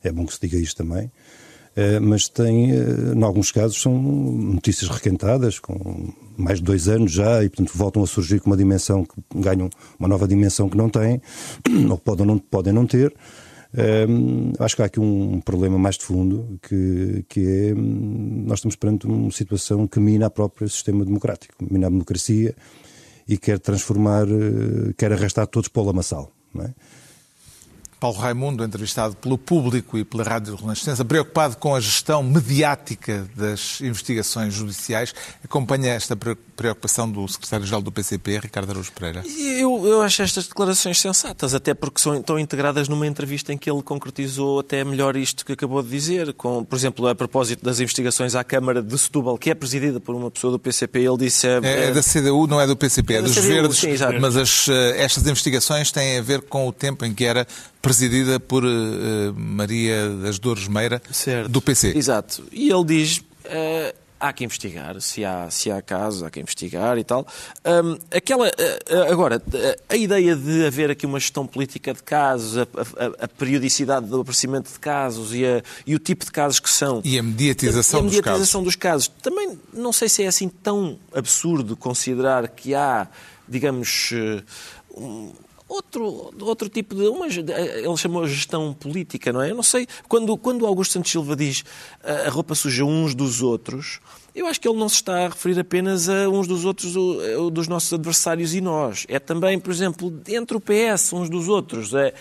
[0.03, 3.97] é bom que se diga isto também, uh, mas tem, uh, em alguns casos, são
[3.97, 8.57] notícias requentadas, com mais de dois anos já, e portanto voltam a surgir com uma
[8.57, 11.21] dimensão que ganham uma nova dimensão que não têm,
[11.89, 13.15] ou podem não, podem não ter.
[13.75, 18.59] Um, acho que há aqui um problema mais de fundo, que, que é hum, nós
[18.59, 22.55] estamos perante uma situação que mina o próprio sistema democrático, mina a democracia
[23.27, 26.31] e quer transformar, eh, quer arrastar todos para o lamaçal.
[26.53, 26.75] Não é?
[28.03, 33.81] Paulo Raimundo, entrevistado pelo público e pela Rádio Renascença, preocupado com a gestão mediática das
[33.81, 39.23] investigações judiciais, acompanha esta preocupação do secretário-geral do PCP, Ricardo Araújo Pereira?
[39.39, 43.71] Eu, eu acho estas declarações sensatas, até porque são, estão integradas numa entrevista em que
[43.71, 46.33] ele concretizou até melhor isto que acabou de dizer.
[46.33, 50.17] Com, por exemplo, a propósito das investigações à Câmara de Setúbal, que é presidida por
[50.17, 51.47] uma pessoa do PCP, ele disse...
[51.47, 53.95] É, é, é da CDU, não é do PCP, é, é dos CDU, Verdes, sim,
[54.21, 57.47] mas as, eh, estas investigações têm a ver com o tempo em que era
[57.83, 61.51] presidida por uh, Maria das Dores Meira, certo.
[61.51, 61.93] do PC.
[61.97, 62.45] Exato.
[62.53, 63.19] E ele diz.
[63.19, 67.27] Uh, há que investigar, se há, se há casos, há que investigar e tal.
[67.65, 69.43] Um, aquela, uh, agora,
[69.89, 74.21] a ideia de haver aqui uma gestão política de casos, a, a, a periodicidade do
[74.21, 77.01] aparecimento de casos e, a, e, o tipo de casos que são.
[77.05, 79.09] E a mediatização, a, a mediatização dos, casos.
[79.09, 79.13] dos, casos.
[79.21, 83.09] Também não sei se é assim tão absurdo considerar que há,
[83.49, 84.13] digamos.
[84.97, 85.33] Um,
[85.73, 87.09] outro, outro tipo de.
[87.09, 89.51] Uma, ele chamou gestão política, não é?
[89.51, 89.87] Eu não sei.
[90.09, 91.65] Quando, quando Augusto Santos Silva diz
[92.03, 94.01] a roupa suja uns dos outros,
[94.35, 96.95] eu acho que ele não se está a referir apenas a uns dos outros,
[97.53, 99.05] dos nossos adversários e nós.
[99.09, 101.93] É também, por exemplo, entre o PS, uns dos outros.
[101.93, 102.15] É,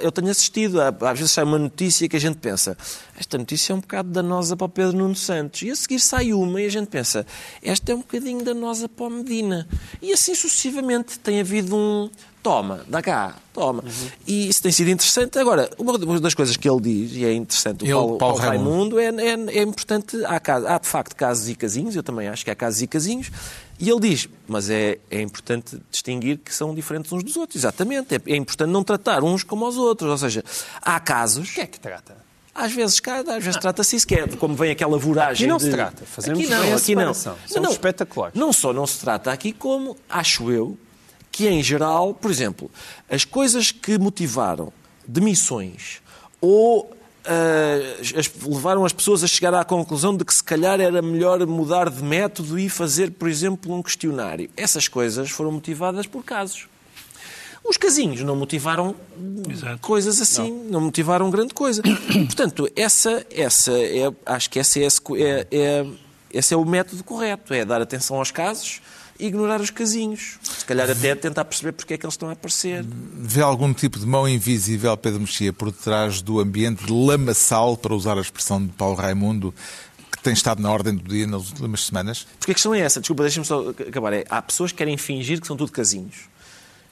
[0.00, 2.76] eu tenho assistido, às vezes sai uma notícia que a gente pensa,
[3.18, 5.60] esta notícia é um bocado danosa para o Pedro Nuno Santos.
[5.62, 7.26] E a seguir sai uma e a gente pensa,
[7.62, 9.68] esta é um bocadinho danosa para o Medina.
[10.00, 12.10] E assim sucessivamente tem havido um,
[12.44, 13.82] toma, dá cá, toma.
[13.82, 14.08] Uhum.
[14.26, 15.38] E isso tem sido interessante.
[15.38, 18.50] Agora, uma das coisas que ele diz, e é interessante, o ele, Paulo, Paulo, Paulo
[18.50, 20.36] Raimundo, é, é, é, importante, há,
[20.74, 23.30] há de facto casos e casinhos, eu também acho que há casos e casinhos,
[23.80, 28.14] e ele diz, mas é, é importante distinguir que são diferentes uns dos outros, exatamente.
[28.14, 30.44] É, é importante não tratar uns como os outros, ou seja,
[30.82, 31.48] há casos...
[31.48, 32.14] O que é que trata?
[32.54, 35.46] Às vezes, às vezes trata-se isso, que é como vem aquela voragem.
[35.46, 35.64] Aqui não de...
[35.64, 36.04] se trata.
[36.04, 37.14] Fazemos aqui não, aqui não.
[37.14, 38.38] São não, espetaculares.
[38.38, 40.78] Não só não se trata aqui, como, acho eu,
[41.34, 42.70] que em geral, por exemplo,
[43.10, 44.72] as coisas que motivaram
[45.06, 46.00] demissões
[46.40, 46.94] ou
[47.26, 51.46] Uh, as, levaram as pessoas a chegar à conclusão de que se calhar era melhor
[51.46, 54.50] mudar de método e fazer, por exemplo, um questionário.
[54.54, 56.68] Essas coisas foram motivadas por casos.
[57.64, 58.94] Os casinhos não motivaram
[59.50, 59.78] Exato.
[59.78, 60.72] coisas assim, não.
[60.72, 60.80] não.
[60.82, 61.82] motivaram grande coisa.
[62.26, 65.86] Portanto, essa, essa é, acho que essa é, é, é,
[66.30, 68.82] esse é o método correto, é dar atenção aos casos
[69.18, 70.38] ignorar os casinhos.
[70.42, 72.84] Se calhar até tentar perceber porque é que eles estão a aparecer.
[72.84, 77.94] Vê algum tipo de mão invisível, Pedro Mexia, por detrás do ambiente de lamaçal, para
[77.94, 79.54] usar a expressão de Paulo Raimundo,
[80.10, 82.26] que tem estado na ordem do dia nas últimas semanas?
[82.38, 84.12] Porque a questão é essa, desculpa, deixa-me só acabar.
[84.12, 86.33] É, há pessoas que querem fingir que são tudo casinhos.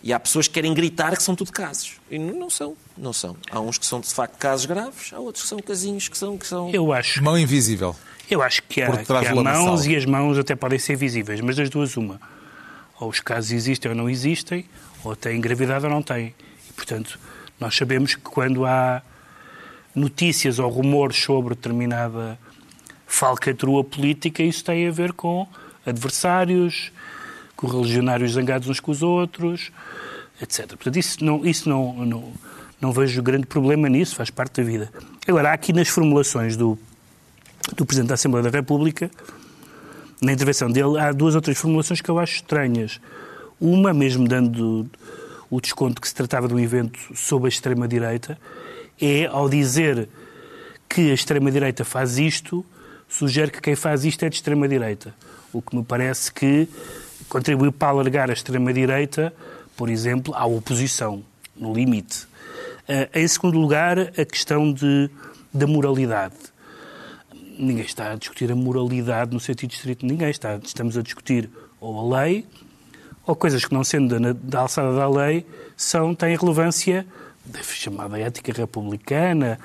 [0.02, 1.94] E há pessoas que querem gritar que são tudo casos.
[2.10, 3.36] E não são, não são.
[3.50, 6.36] Há uns que são de facto casos graves, há outros que são casinhos que são.
[6.36, 6.70] Que são...
[6.70, 7.22] Eu acho.
[7.22, 7.94] Mão invisível.
[8.28, 11.56] Eu acho que há, que há mãos e as mãos até podem ser visíveis, mas
[11.56, 12.20] das duas, uma.
[12.98, 14.64] Ou os casos existem ou não existem,
[15.04, 16.34] ou têm gravidade ou não têm.
[16.68, 17.18] E, portanto,
[17.60, 19.02] nós sabemos que quando há
[19.94, 22.38] notícias ou rumores sobre determinada
[23.06, 25.46] falcatrua política, isso tem a ver com
[25.84, 26.90] adversários,
[27.62, 29.70] com religionários zangados uns com os outros,
[30.42, 30.66] etc.
[30.66, 32.32] Portanto, isso não, isso não, não,
[32.80, 34.92] não vejo grande problema nisso, faz parte da vida.
[35.28, 36.76] Agora, há aqui nas formulações do,
[37.76, 39.08] do Presidente da Assembleia da República,
[40.20, 43.00] na intervenção dele, há duas ou três formulações que eu acho estranhas.
[43.60, 44.90] Uma, mesmo dando
[45.48, 48.36] o desconto que se tratava de um evento sob a extrema-direita,
[49.00, 50.08] é ao dizer
[50.88, 52.66] que a extrema-direita faz isto,
[53.08, 55.14] sugere que quem faz isto é de extrema-direita.
[55.52, 56.68] O que me parece que
[57.32, 59.32] contribuiu para alargar a extrema-direita,
[59.74, 61.24] por exemplo, à oposição,
[61.56, 62.24] no limite.
[62.86, 65.08] Uh, em segundo lugar, a questão de,
[65.52, 66.34] da moralidade.
[67.58, 70.56] Ninguém está a discutir a moralidade no sentido estrito, ninguém está.
[70.62, 71.48] Estamos a discutir
[71.80, 72.44] ou a lei,
[73.26, 77.06] ou coisas que, não sendo da, da alçada da lei, são, têm relevância
[77.46, 79.58] da chamada ética republicana,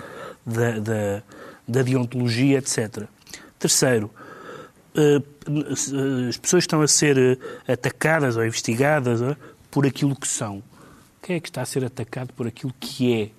[0.46, 1.24] da, da,
[1.68, 3.04] da deontologia, etc.
[3.60, 4.27] Terceiro, eh,
[6.30, 9.36] as pessoas estão a ser eh, atacadas ou investigadas eh,
[9.70, 10.64] por aquilo que são.
[11.22, 13.30] Quem é que está a ser atacado por aquilo que é?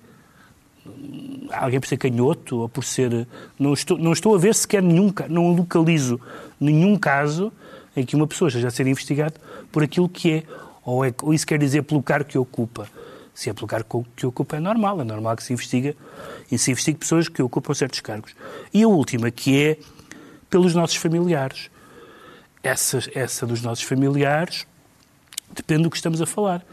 [1.51, 3.27] Alguém por ser canhoto ou por ser.
[3.57, 5.13] Não estou, não estou a ver sequer nenhum.
[5.27, 6.19] Não localizo
[6.59, 7.51] nenhum caso
[7.95, 9.35] em que uma pessoa esteja a ser investigada
[9.71, 10.43] por aquilo que é.
[10.85, 12.87] Ou, é, ou isso quer dizer pelo cargo que ocupa.
[13.33, 15.95] Se é pelo cargo que ocupa é normal, é normal que se investiga
[16.51, 18.33] e se investigue pessoas que ocupam certos cargos.
[18.73, 19.77] E a última, que é
[20.49, 21.69] pelos nossos familiares.
[22.61, 24.65] Essa, essa dos nossos familiares
[25.53, 26.65] depende do que estamos a falar.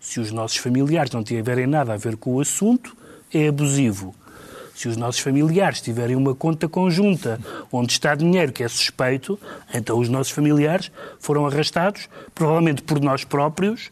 [0.00, 2.96] Se os nossos familiares não tiverem nada a ver com o assunto,
[3.32, 4.14] é abusivo.
[4.74, 9.38] Se os nossos familiares tiverem uma conta conjunta onde está dinheiro que é suspeito,
[9.72, 13.90] então os nossos familiares foram arrastados, provavelmente por nós próprios,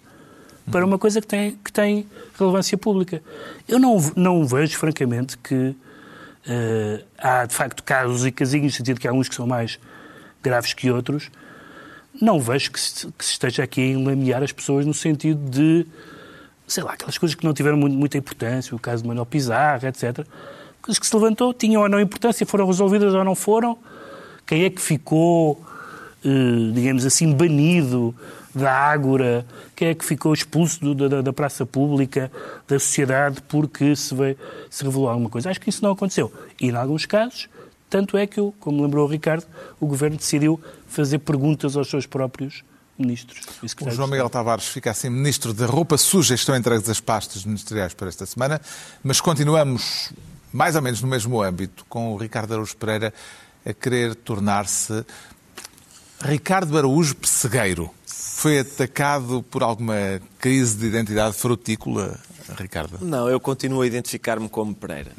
[0.71, 2.07] para uma coisa que tem, que tem
[2.39, 3.23] relevância pública.
[3.69, 5.75] Eu não, não vejo, francamente, que
[6.47, 9.79] uh, há de facto casos e casinhos, no sentido que há uns que são mais
[10.43, 11.31] graves que outros.
[12.21, 15.87] Não vejo que se, que se esteja aqui a enlamear as pessoas no sentido de,
[16.67, 19.87] sei lá, aquelas coisas que não tiveram muito, muita importância, o caso de Manuel Pizarro,
[19.87, 20.27] etc.
[20.83, 23.79] Coisas que se levantou, tinham ou não importância, foram resolvidas ou não foram.
[24.47, 25.53] Quem é que ficou,
[26.25, 28.15] uh, digamos assim, banido
[28.55, 32.31] da Ágora, quem é que ficou expulso do, da, da, praça pública,
[32.69, 34.37] da sociedade, porque se, veio,
[34.71, 35.51] se revelou alguma coisa.
[35.51, 36.33] Acho que isso não aconteceu.
[36.61, 37.49] E, em alguns casos,
[37.89, 39.47] tanto é que, como lembrou o Ricardo,
[39.81, 42.63] o Governo decidiu fazer perguntas aos seus próprios
[42.99, 43.41] ministros.
[43.81, 46.35] O João Miguel Tavares fica assim ministro da roupa suja.
[46.35, 48.61] Estão entregues as pastas ministeriais para esta semana,
[49.03, 50.13] mas continuamos
[50.53, 53.13] mais ou menos no mesmo âmbito, com o Ricardo Araújo Pereira
[53.65, 55.05] a querer tornar-se
[56.21, 57.91] Ricardo Araújo Pessegueiro.
[58.43, 62.19] Foi atacado por alguma crise de identidade frutícola,
[62.59, 62.99] Ricardo?
[63.01, 65.13] Não, eu continuo a identificar-me como Pereira.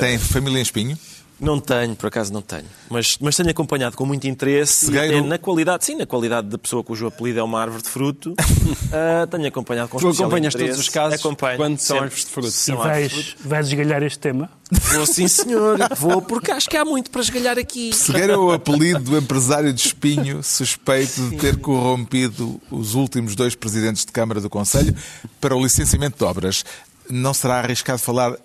[0.00, 0.98] Tem família em Espinho?
[1.40, 2.66] Não tenho, por acaso não tenho.
[2.90, 4.86] Mas, mas tenho acompanhado com muito interesse.
[4.86, 5.24] Cegueiro...
[5.24, 8.32] Na qualidade, sim, na qualidade de pessoa cujo apelido é uma árvore de fruto.
[8.32, 10.72] uh, tenho acompanhado com Tu acompanhas interesse.
[10.72, 12.04] todos os casos Acompanho, quando são sempre.
[12.04, 12.48] árvores de fruto.
[12.68, 14.50] E vais, vais esgalhar este tema?
[14.70, 15.78] Vou sim, senhor.
[15.96, 17.90] Vou, porque acho que há muito para esgalhar aqui.
[17.96, 23.54] Cegueiro é o apelido do empresário de Espinho, suspeito de ter corrompido os últimos dois
[23.54, 24.94] presidentes de Câmara do Conselho
[25.40, 26.64] para o licenciamento de obras.
[27.08, 28.36] Não será arriscado falar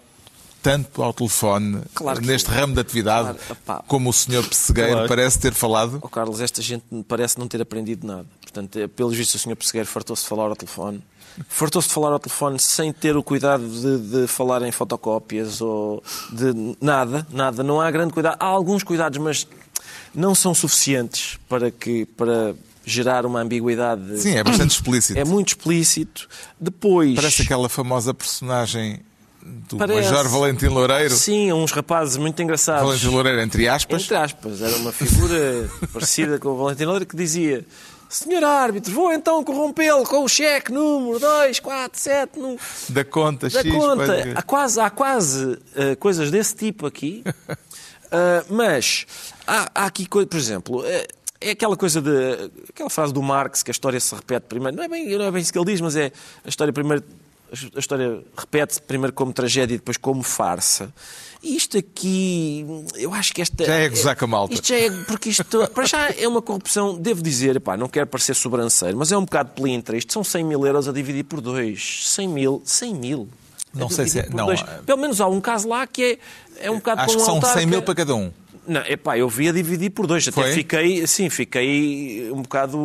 [0.66, 2.56] tanto ao telefone Claro neste sim.
[2.56, 5.08] ramo de atividade Claro, como o senhor Pessegueiro Claro.
[5.08, 6.00] parece ter falado?
[6.02, 8.26] Ó Carlos, esta gente parece não ter aprendido nada.
[8.42, 9.56] Portanto, é, pelos vistos, o Sr.
[9.56, 11.04] Pessegueiro fartou-se de falar ao telefone.
[11.48, 16.02] Fartou-se de falar ao telefone sem ter o cuidado de, de falar em fotocópias ou
[16.32, 17.62] de nada, nada.
[17.62, 18.38] Não há grande cuidado.
[18.40, 19.48] Há alguns cuidados, mas
[20.16, 24.20] não são suficientes para que para gerar uma ambiguidade.
[24.20, 25.20] Sim, é bastante explícito.
[25.20, 26.28] É muito explícito.
[26.60, 27.14] Depois.
[27.16, 29.00] Parece aquela famosa personagem
[29.46, 30.10] do Parece.
[30.10, 31.16] Major Valentim Loureiro.
[31.16, 32.84] Sim, uns rapazes muito engraçados.
[32.84, 34.04] Valentim Loureiro, entre aspas.
[34.04, 37.66] Entre aspas, era uma figura parecida com o Valentino Loureiro que dizia
[38.10, 42.58] Senhor árbitro, vou então corrompê-lo com o cheque número 2, 4, 7, no...
[42.90, 43.74] Da conta, da X.
[43.74, 44.32] conta.
[44.36, 47.24] Há quase, há quase eh, coisas desse tipo aqui,
[48.12, 49.06] Ah, mas
[49.46, 51.08] há, há aqui, por exemplo, eh,
[51.42, 52.52] é aquela coisa de.
[52.70, 54.76] aquela frase do Marx que a história se repete primeiro.
[54.78, 56.12] Não é bem, não é bem isso que ele diz, mas é
[56.44, 57.04] a história primeiro.
[57.76, 60.94] A história repete-se primeiro como tragédia e depois como farsa.
[61.44, 62.66] E isto aqui,
[62.96, 63.64] eu acho que esta.
[63.66, 64.54] Já é gozar com a malta.
[64.54, 68.08] Isto já é, porque isto, para já, é uma corrupção, devo dizer, pá, não quero
[68.08, 69.96] parecer sobranceiro, mas é um bocado pelintra.
[69.96, 72.02] Isto são 100 mil euros a dividir por dois.
[72.10, 73.30] 100 mil, 100 mil.
[73.74, 74.62] Não sei se é- não, dois.
[74.62, 76.20] é- Pelo menos há um caso lá que
[76.60, 77.60] é, é um bocado Acho que são autarca.
[77.60, 78.32] 100 mil para cada um.
[78.68, 80.28] Não, epá, eu vi a dividir por dois.
[80.28, 80.52] Até Foi?
[80.52, 82.78] fiquei, sim, fiquei um bocado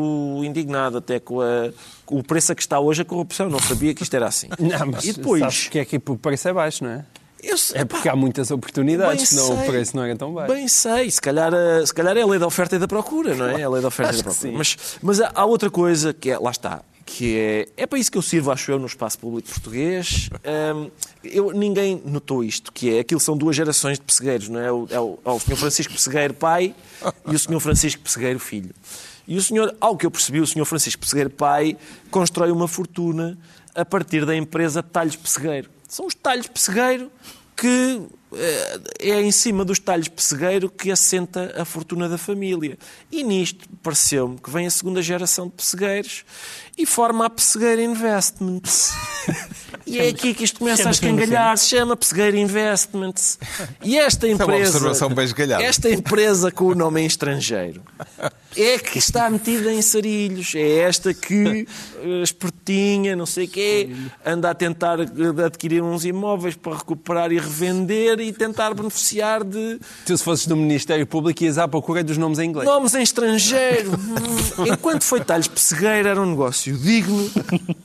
[0.45, 1.71] indignado até com, a-
[2.07, 3.49] com o preço a que está hoje a corrupção.
[3.49, 4.49] Não sabia que isto era assim.
[4.59, 7.05] Não, mas e depois, sabes que é que o preço é baixo, não é?
[7.43, 9.67] Eu É porque há muitas oportunidades, senão o sei.
[9.71, 10.53] preço não era tão baixo.
[10.53, 13.35] Bem sei, se calhar, eh, se calhar é a lei da oferta e da procura,
[13.35, 13.63] não é?
[13.63, 14.59] É a lei da oferta e da Acho procura.
[14.59, 18.17] Mas, mas há outra coisa que é, lá está, que é, é para isso que
[18.17, 20.31] eu sirvo, acho eu, no espaço público português.
[20.77, 20.91] Hum,
[21.25, 24.71] eu, ninguém notou isto, que é, aquilo são duas gerações de pessegueiros, não é?
[24.71, 25.57] O, é o, é o Sr.
[25.57, 26.73] Francisco Pessegueiro pai
[27.27, 27.59] e o Sr.
[27.59, 28.73] Francisco Pessegueiro filho.
[29.27, 30.65] E o senhor, ao que eu percebi, o Sr.
[30.65, 31.77] Francisco Pessegueiro pai
[32.13, 33.37] constrói uma fortuna
[33.75, 35.69] a partir da empresa Talhos Pessegueiro.
[35.89, 37.11] São os Talhos Pessegueiro
[37.57, 38.01] que
[38.33, 42.79] eh, é em cima dos talhos pessegueiro que assenta a fortuna da família.
[43.11, 46.25] E nisto pareceu-me que vem a segunda geração de pessegueiros
[46.81, 48.93] e forma a Pessegueira Investments.
[49.87, 51.57] E é aqui que isto começa a escangalhar.
[51.59, 53.39] Se chama Pessegueira Investments.
[53.83, 54.77] E esta é uma empresa.
[54.77, 55.65] observação bem esgalhada.
[55.65, 57.83] Esta empresa com o nome em estrangeiro
[58.57, 60.53] é que está metida em sarilhos.
[60.55, 61.67] É esta que,
[62.03, 63.89] eh, espertinha, não sei o quê,
[64.25, 70.17] anda a tentar adquirir uns imóveis para recuperar e revender e tentar beneficiar de Tu,
[70.17, 72.69] se fosses do Ministério Público, ias à procura dos nomes em inglês.
[72.69, 73.93] nomes em estrangeiro.
[74.67, 77.31] Enquanto foi talhos pessegueira, era um negócio digno.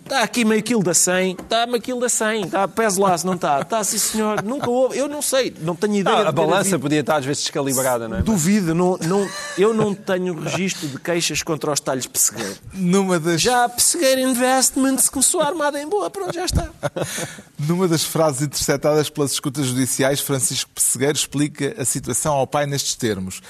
[0.04, 3.26] Está aqui meio quilo da 100, está meio quilo da 100, está, pese lá se
[3.26, 3.62] não está.
[3.62, 6.18] Está, sim senhor, nunca houve, eu não sei, não tenho ideia.
[6.18, 8.22] Ah, a balança havido- podia estar às vezes descalibrada, não é?
[8.22, 12.56] Duvido, não, não, eu não tenho registro de queixas contra os talhos pessegueiro.
[12.74, 16.70] Numa das, Já a Pessegueira Investments começou a armada em boa, pronto, já está.
[17.60, 22.96] numa das frases interceptadas pelas escutas judiciais, Francisco Pessegueiro explica a situação ao pai nestes
[22.96, 23.42] termos.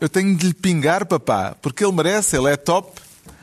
[0.00, 3.00] Eu tenho de lhe pingar, papá, porque ele merece, ele é top.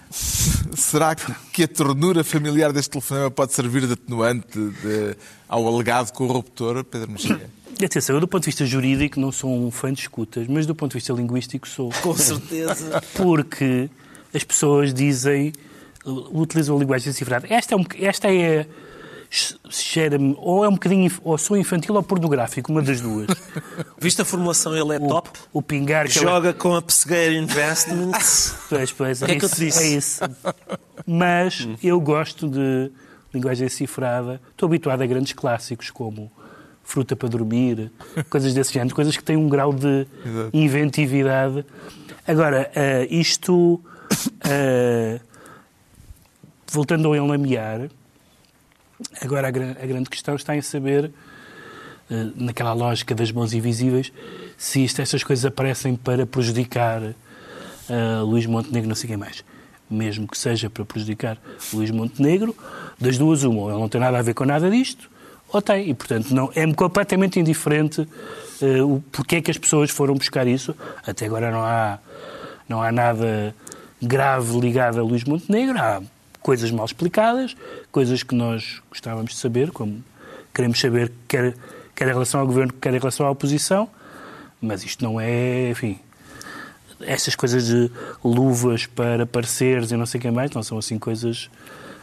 [0.76, 5.16] Será que, que a ternura familiar deste telefonema pode servir de atenuante de-
[5.48, 7.50] ao alegado corruptor, Pedro Mexia?
[7.84, 10.73] Atenção, eu do ponto de vista jurídico não sou um fã de escutas, mas do
[10.73, 11.89] ponto de vista linguístico sou.
[12.01, 13.01] Com certeza.
[13.15, 13.89] Porque
[14.34, 15.51] as pessoas dizem,
[16.05, 17.47] utilizam a linguagem cifrada.
[17.49, 18.65] Esta é, um, esta é
[19.69, 23.28] cheira-me, ou é um bocadinho, ou sou infantil ou pornográfico, uma das duas.
[23.99, 25.30] Viste a formulação, ele é top.
[25.51, 28.55] O, o pingar que ela- Joga com a Pessegueira Investments.
[28.69, 29.84] Pois, pois, é, O que é que isso, te disse?
[29.84, 30.21] é isso.
[31.05, 32.91] Mas eu gosto de
[33.34, 34.41] linguagem cifrada.
[34.51, 36.32] Estou habituado a grandes clássicos como
[36.86, 37.91] Fruta para Dormir,
[38.29, 40.05] coisas desse género, coisas que têm um grau de
[40.53, 41.65] inventividade.
[42.27, 43.81] Agora, eh, isto,
[44.47, 45.19] eh,
[46.71, 47.89] voltando ao enlamear,
[49.21, 51.11] agora a, gran- a grande questão está em saber
[52.09, 54.13] eh, naquela lógica das mãos invisíveis,
[54.55, 57.01] se isto, estas coisas aparecem para prejudicar
[58.25, 59.43] Luís Montenegro, não sei quem mais.
[59.88, 61.38] Mesmo que seja para prejudicar
[61.71, 62.55] Luís Montenegro,
[62.99, 65.07] das duas, uma, ele não tem nada a ver com nada disto,
[65.56, 65.89] ou tem.
[65.89, 68.08] E, portanto, não, é-me completamente indiferente
[68.62, 70.76] eh, o porquê é que as pessoas foram buscar isso.
[71.06, 71.99] Até agora não há,
[72.68, 73.56] não há nada
[74.01, 75.78] grave ligado a Luís Montenegro.
[75.78, 76.01] Há
[76.41, 77.56] coisas mal explicadas,
[77.91, 80.03] coisas que nós gostávamos de saber, como
[80.53, 81.56] queremos saber quer,
[81.95, 83.89] quer em relação ao governo, quer em relação à oposição,
[84.62, 85.99] mas isto não é, enfim,
[87.01, 87.89] essas coisas de
[88.24, 91.49] luvas para pareceres e não sei o que mais, não são assim coisas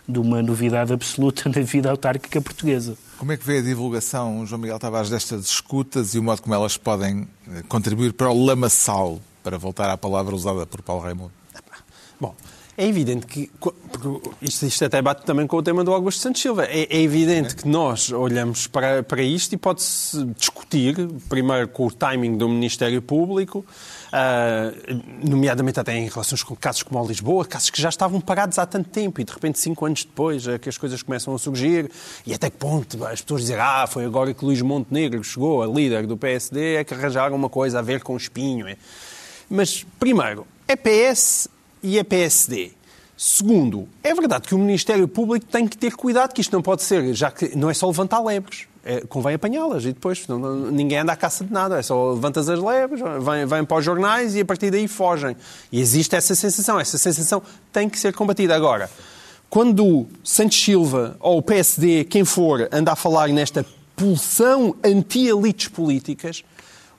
[0.09, 2.97] de uma novidade absoluta na vida autárquica portuguesa.
[3.19, 6.55] Como é que vê a divulgação, João Miguel Tavares, destas escutas e o modo como
[6.55, 11.33] elas podem eh, contribuir para o lamaçal, para voltar à palavra usada por Paulo Raimundo?
[12.21, 12.35] Bom,
[12.77, 13.51] é evidente que.
[13.61, 16.65] porque Isto, isto até bate também com o tema do Augusto Santos Silva.
[16.65, 20.97] É, é evidente que nós olhamos para, para isto e pode-se discutir,
[21.29, 23.65] primeiro com o timing do Ministério Público,
[24.13, 24.71] ah,
[25.25, 28.67] nomeadamente até em relações com casos como o Lisboa, casos que já estavam parados há
[28.67, 31.91] tanto tempo e de repente, cinco anos depois, é que as coisas começam a surgir
[32.27, 35.67] e até que ponto as pessoas dizem ah, foi agora que Luís Montenegro chegou, a
[35.67, 38.69] líder do PSD, é que arranjaram uma coisa a ver com o espinho.
[38.69, 38.77] é.
[39.49, 41.49] Mas, primeiro, é PS
[41.83, 42.73] e é PSD.
[43.17, 46.83] Segundo, é verdade que o Ministério Público tem que ter cuidado, que isto não pode
[46.83, 48.67] ser, já que não é só levantar lebres.
[48.85, 51.79] É, convém apanhá-las e depois não- ninguém anda à caça de nada.
[51.79, 55.37] É só levantas as lebres, vêm, vêm para os jornais e a partir daí fogem.
[55.71, 56.81] E existe essa sensação.
[56.81, 57.41] Essa sensação
[57.73, 58.57] tem que ser combatida.
[58.57, 58.91] Agora,
[59.49, 63.65] quando Santos Silva ou o PSD, quem for, anda a falar nesta
[63.95, 66.43] pulsão anti-elites políticas,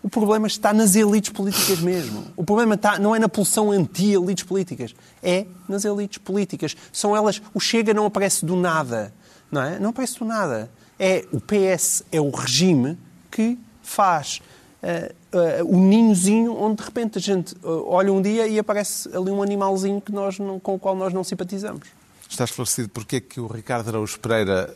[0.01, 2.25] o problema está nas elites políticas mesmo.
[2.37, 6.75] O problema está, não é na pulsão anti-elites políticas, é nas elites políticas.
[6.93, 7.41] São elas.
[7.53, 9.13] O Chega não aparece do nada.
[9.51, 9.79] Não é?
[9.79, 10.69] Não aparece do nada.
[10.99, 12.97] É, o PS é o regime
[13.31, 14.41] que faz
[14.81, 19.09] eh, eh, o ninhozinho onde de repente a gente eh, olha um dia e aparece
[19.15, 21.87] ali um animalzinho que nós não- com o qual nós não simpatizamos.
[22.29, 24.73] Está esclarecido porque é que o Ricardo Araújo Pereira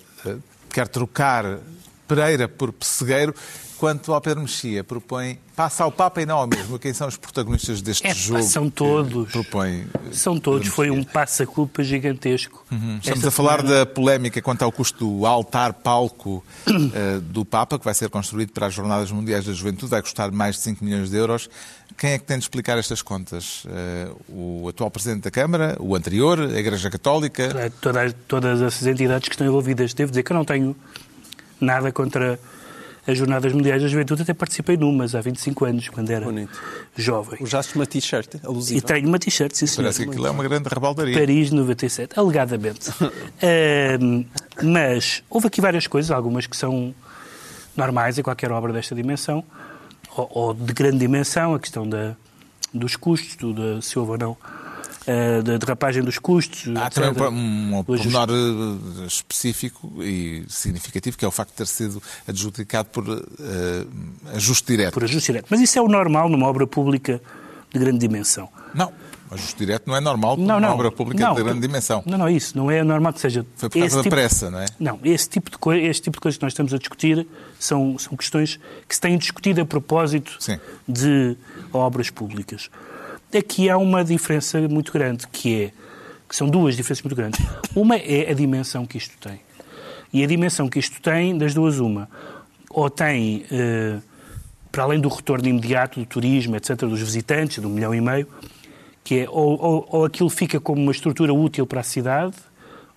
[0.70, 1.60] quer trocar
[2.08, 3.34] Pereira por Pessegueiro,
[3.78, 6.78] quanto ao Pedro Mexia propõe passa ao Papa e não ao mesmo.
[6.80, 8.44] Quem são os protagonistas deste É, jogo?
[8.44, 9.32] são todos.
[9.32, 10.68] Propõe São todos.
[10.68, 12.64] Foi um passa-culpa gigantesco.
[12.72, 12.98] Uhum.
[12.98, 16.44] Estamos Esta a falar semana- da polémica quanto ao custo do altar-palco
[16.94, 20.32] eh, do Papa, que vai ser construído para as Jornadas Mundiais da Juventude, vai custar
[20.32, 21.50] mais de 5 milhões de euros.
[21.98, 23.64] Quem é que tem de explicar estas contas?
[23.68, 27.48] Eh, o atual Presidente da Câmara, o anterior, a Igreja Católica?
[27.50, 29.94] Toda- todas, todas essas entidades que estão envolvidas.
[29.94, 30.76] Devo dizer que eu não tenho
[31.60, 32.40] nada contra
[33.08, 36.62] as Jornadas Mundiais da Juventude, até participei numas há 25 anos, quando era Bonito.
[36.96, 37.40] jovem.
[37.42, 38.86] Usaste uma t-shirt E alusiva.
[38.86, 39.84] tenho uma t-shirt, sim senhor.
[39.84, 41.18] Parece que aquilo é uma grande rebaldaria.
[41.18, 42.92] Paris 97, alegadamente.
[44.62, 46.94] Mas houve aqui várias coisas, algumas que são
[47.76, 49.44] normais em qualquer obra desta dimensão,
[50.16, 52.16] ou, ou de grande dimensão, a questão da,
[52.74, 54.38] dos custos, do, da, se houve ou não,
[55.08, 56.68] ah, da derrapagem dos custos.
[56.76, 57.16] Há etc.
[57.16, 62.90] também um, pormenor eh, específico e significativo, que é o facto de ter sido adjudicado
[62.90, 63.86] por eh,
[64.36, 64.94] ajuste direto.
[64.94, 65.48] por ajuste direto.
[65.50, 67.22] Mas isso é o normal numa obra pública
[67.72, 68.50] de grande dimensão.
[68.74, 68.92] Não,
[69.32, 72.04] ajuste direto não é normal para Não, obra pública não, de grande dimensão.
[72.06, 72.58] Não, não, isso.
[72.58, 73.46] Não é normal que seja.
[73.56, 74.66] Foi por causa da tipo- pressa, não é?
[74.80, 77.26] Não, esse tipo de, coi esse tipo de coisas que nós estamos a discutir
[77.60, 80.60] são, são questões que se têm discutido a propósito Sim.
[80.88, 81.38] de
[81.72, 82.70] obras públicas.
[83.36, 85.72] Aqui há uma diferença muito grande, que é
[86.28, 87.46] que são duas diferenças muito grandes.
[87.76, 89.40] Uma é a dimensão que isto tem.
[90.12, 92.10] E a dimensão que isto tem, das duas, uma.
[92.70, 93.98] Ou tem, eh,
[94.72, 98.28] para além do retorno imediato do turismo, etc., dos visitantes, de um milhão e meio,
[99.04, 102.36] que é ou, ou, ou aquilo fica como uma estrutura útil para a cidade,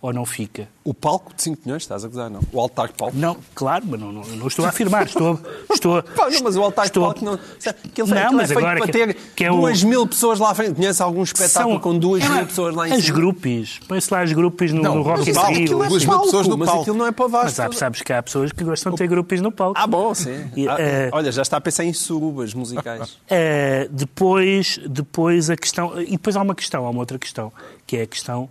[0.03, 0.67] ou não fica.
[0.83, 2.41] O palco de 5 milhões, estás a gozar, não?
[2.53, 3.15] O altar palco.
[3.15, 5.05] Não, claro, mas não, não, não estou a afirmar.
[5.05, 7.35] Estou, a- estou, a- Pá, não, mas o altar estou a- palco não.
[7.35, 10.07] Aquilo, Não, aquilo mas é feito agora para que- ter que é o- 2 mil
[10.07, 10.75] pessoas lá à frente.
[10.77, 13.15] Conhece algum espetáculo com 2 é, mil pessoas lá em As cima?
[13.19, 13.79] grupos.
[13.87, 15.65] Põe-se lá as grupos no, Não, no Rock mas palco, Rio.
[15.65, 16.83] Aquilo é Duas mil palco, pessoas no mas palco.
[16.83, 17.57] aquilo não é para Mas vasto.
[17.57, 19.79] sabe- sabes que há pessoas que gostam de ter grupos no palco.
[19.79, 20.51] Ah, bom, sim.
[20.57, 23.11] E, Ah, eh, olha, já está a pensar em surubas musicais.
[23.31, 26.01] Uh, depois, depois a questão.
[26.01, 27.53] E depois há uma questão, há uma outra questão,
[27.87, 28.49] que é a questão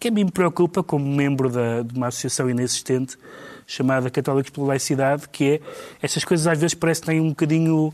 [0.00, 3.18] que a mim me preocupa como membro da, de uma associação inexistente
[3.66, 5.60] chamada Católicos pela Laicidade, que é
[6.02, 7.92] estas coisas às vezes parecem que têm um bocadinho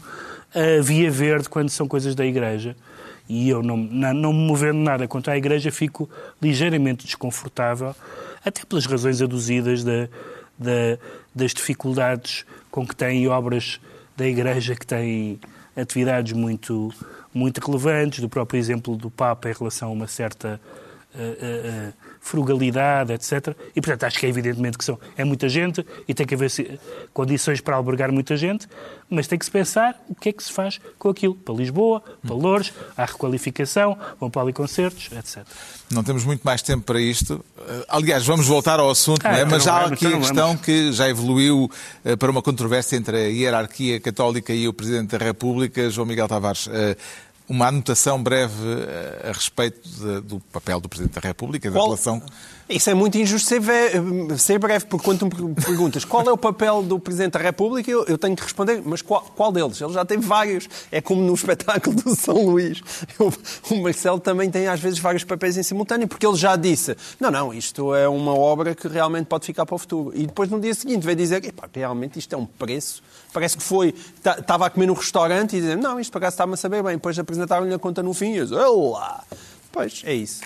[0.55, 2.77] a via verde quando são coisas da Igreja.
[3.29, 6.09] E eu, não, não, não me movendo nada contra a Igreja, fico
[6.41, 7.95] ligeiramente desconfortável,
[8.45, 10.09] até pelas razões aduzidas da,
[10.57, 10.99] da,
[11.35, 13.81] das dificuldades com que têm obras
[14.17, 15.41] da Igreja que têm
[15.77, 16.95] atividades muito,
[17.35, 20.61] muito relevantes, do próprio exemplo do Papa em relação a uma certa
[21.19, 23.55] eh, eh, frugalidade, etc.
[23.75, 26.51] E, portanto, acho que é evidentemente que são, é muita gente e tem que haver
[27.13, 28.67] condições para albergar muita gente,
[29.09, 31.35] mas tem que se pensar o que é que se faz com aquilo.
[31.37, 35.45] Para Lisboa, para Louros, há requalificação, vão para ali concertos, etc.
[35.91, 37.45] Não temos muito mais tempo para isto.
[37.89, 39.43] Aliás, vamos voltar ao assunto, Ah, é?
[39.43, 40.63] então mas há vamos, aqui então a questão vamos.
[40.63, 41.71] que já evoluiu
[42.19, 46.69] para uma controvérsia entre a hierarquia católica e o Presidente da República, João Miguel Tavares.
[47.49, 48.55] Uma anotação breve
[48.89, 52.21] eh, a respeito de- do papel do Presidente da República, da Qual- relação.
[52.69, 53.61] Isso é muito injusto ser,
[54.39, 58.05] ser breve, porque quando me perguntas qual é o papel do Presidente da República, eu,
[58.07, 59.81] eu tenho que responder, mas qual, qual deles?
[59.81, 60.69] Ele já tem vários.
[60.91, 62.83] É como no espetáculo do São Luís.
[63.21, 63.33] Eu-
[63.71, 67.31] o Marcelo também tem às vezes vários papéis em simultâneo, porque ele já disse: não,
[67.31, 70.11] não, isto é uma obra que realmente pode ficar para o futuro.
[70.13, 73.01] E depois no dia seguinte veio dizer: "Epá, realmente isto é um preço.
[73.33, 76.29] Parece que foi, ta- estava a comer num restaurante e dizer: não, isto para cá
[76.31, 76.95] está-me a saber bem.
[76.97, 78.57] Depois apresentaram-lhe a conta no fim e eu disse.
[79.71, 80.41] Pois, é isso.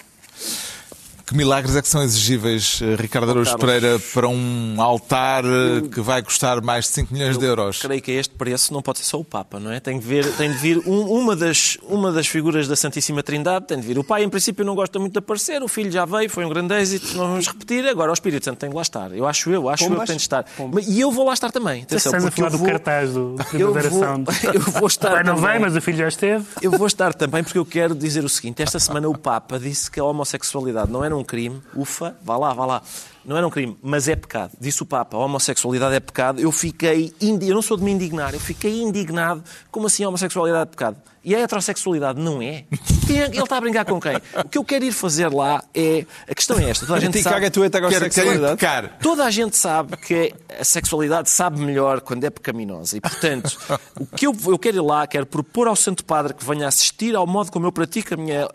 [1.31, 6.01] Que milagres é que são exigíveis, eh, Ricardo Araújo Pereira, para um altar eh, que
[6.01, 7.79] vai custar mais de 5 milhões de euros?
[7.79, 9.79] Creio que a este preço não pode ser só o Papa, não é?
[9.79, 13.65] Tem de, ver, tem de vir um- uma, das, uma das figuras da Santíssima Trindade,
[13.69, 13.97] tem de vir.
[13.97, 16.49] O Pai, em princípio, não gosta muito de aparecer, o Filho já veio, foi um
[16.49, 19.13] grande êxito, não vamos repetir, agora o Espírito Santo tem de lá estar.
[19.17, 20.01] Eu acho eu, acho eu Pombas.
[20.03, 20.43] que tem de estar.
[20.57, 20.89] Pombas.
[20.89, 21.85] E eu vou lá estar também.
[21.85, 24.25] Atenção, estás a porque falar eu do vou- cartaz do, eu vou- Sound.
[24.53, 25.53] eu vou estar Pai, não também.
[25.53, 26.45] vem, mas o filho já esteve.
[26.61, 29.89] Eu vou estar também porque eu quero dizer o seguinte: esta semana o Papa disse
[29.89, 31.63] que a homossexualidade não era um crime.
[31.75, 32.83] Ufa, vá lá, vá lá.
[33.25, 34.53] Não era um crime, mas é pecado.
[34.61, 36.41] Disse o Papa, a homossexualidade é pecado.
[36.41, 37.13] Eu fiquei.
[37.21, 39.43] indi- Eu não sou de me indignar, eu fiquei indignado.
[39.71, 40.97] Como assim a homossexualidade é pecado?
[41.23, 42.65] E a heterossexualidade não é?
[43.07, 44.17] Quem é- Ele está a brincar com quem?
[44.45, 46.07] O que eu quero ir fazer lá é.
[46.29, 47.47] A questão é esta: toda a gente Criticar sabe.
[47.47, 48.57] a tua Quer, quer heterossexualidade.
[48.57, 48.99] pecar.
[49.03, 52.97] Toda a gente sabe que a sexualidade sabe melhor quando é pecaminosa.
[52.97, 53.57] E, portanto,
[53.99, 57.15] o que eu, eu quero ir lá, quero propor ao Santo Padre que venha assistir
[57.15, 58.49] ao modo como eu pratico a minha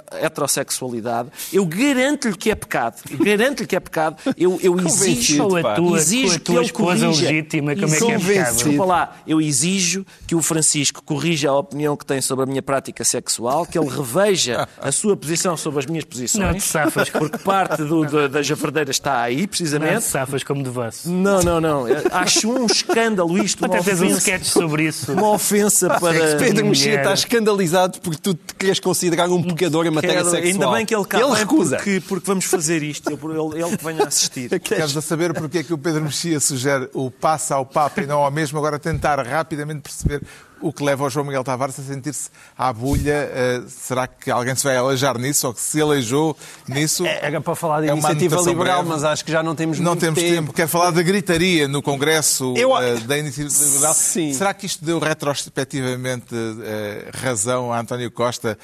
[0.49, 1.30] heterossexualidade.
[1.51, 3.01] Eu garanto-lhe que é pecado.
[3.09, 4.18] Eu Garanto-lhe que é pecado.
[4.38, 7.26] Eu eu, exijo, Com a tua, exijo com a que tua ele esposa corrija.
[7.28, 8.43] legítima, como é que é possível?
[8.53, 12.55] Desculpa lá, eu exijo que o Francisco corrija a opinião que tem sobre a minha
[12.62, 16.43] prática sexual, que ele reveja a sua posição sobre as minhas posições.
[16.45, 17.10] Não te safas.
[17.10, 20.01] Porque parte do, da, da javardeira está aí, Não te precisamente.
[20.03, 21.10] safas como devasso.
[21.10, 21.86] Não, não, não.
[22.12, 25.12] Acho um escândalo isto, Até tens um sketch sobre isso.
[25.14, 26.36] uma ofensa para...
[26.38, 30.53] Pedro Mexia está escandalizado porque tu te queres considerar um pecador em matéria Quero- sexual.
[30.53, 31.78] Ainda bem que ele cá Ele recusa.
[31.78, 33.10] Porque, porque vamos fazer isto.
[33.10, 34.49] Ele, ele, ele que venha a assistir.
[34.60, 38.06] Queres a saber porque é que o Pedro Mexia sugere o passa ao Papa e
[38.06, 38.58] não ao mesmo?
[38.58, 40.22] Agora tentar rapidamente perceber
[40.62, 43.30] o que leva o João Miguel Tavares a sentir-se à bulha.
[43.34, 46.36] Eh, será que alguém se vai aleijar nisso ou que se aleijou
[46.68, 47.06] nisso?
[47.06, 48.89] Era para falar de É iniciativa liberal, breve.
[48.89, 50.51] mas acho que já não temos Não temos tempo.
[50.53, 53.93] Quero falar da gritaria no Congresso Eu- eh, da Iniciativa Liberal.
[53.93, 54.34] Sim.
[54.34, 56.34] Será que isto deu retrospectivamente
[56.64, 58.58] eh, razão a António Costa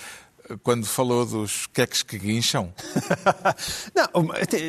[0.64, 2.74] quando falou dos queques que guincham?
[3.96, 4.08] não,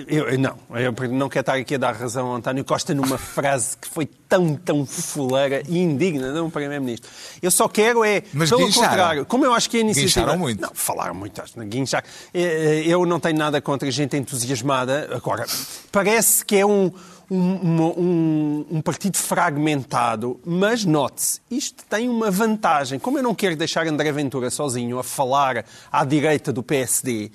[0.09, 3.76] eu, não, eu não quero estar aqui a dar razão ao António Costa numa frase
[3.76, 7.11] que foi tão, tão fuleira e indigna de um Primeiro-Ministro.
[7.41, 8.89] Eu só quero é, Mas pelo guincharam.
[8.89, 10.20] contrário, como eu acho que a iniciativa...
[10.22, 10.61] Guincharam muito.
[10.61, 12.05] Não, falaram muito, acho, de guinchar.
[12.33, 15.09] Eh, Eu não tenho nada contra gente entusiasmada.
[15.12, 15.45] Agora,
[15.91, 16.93] parece que é um,
[17.35, 22.99] um, um- um partido fragmentado, mas note-se, isto tem uma vantagem.
[22.99, 27.30] Como eu não quero deixar André Ventura sozinho a falar à direita do PSD,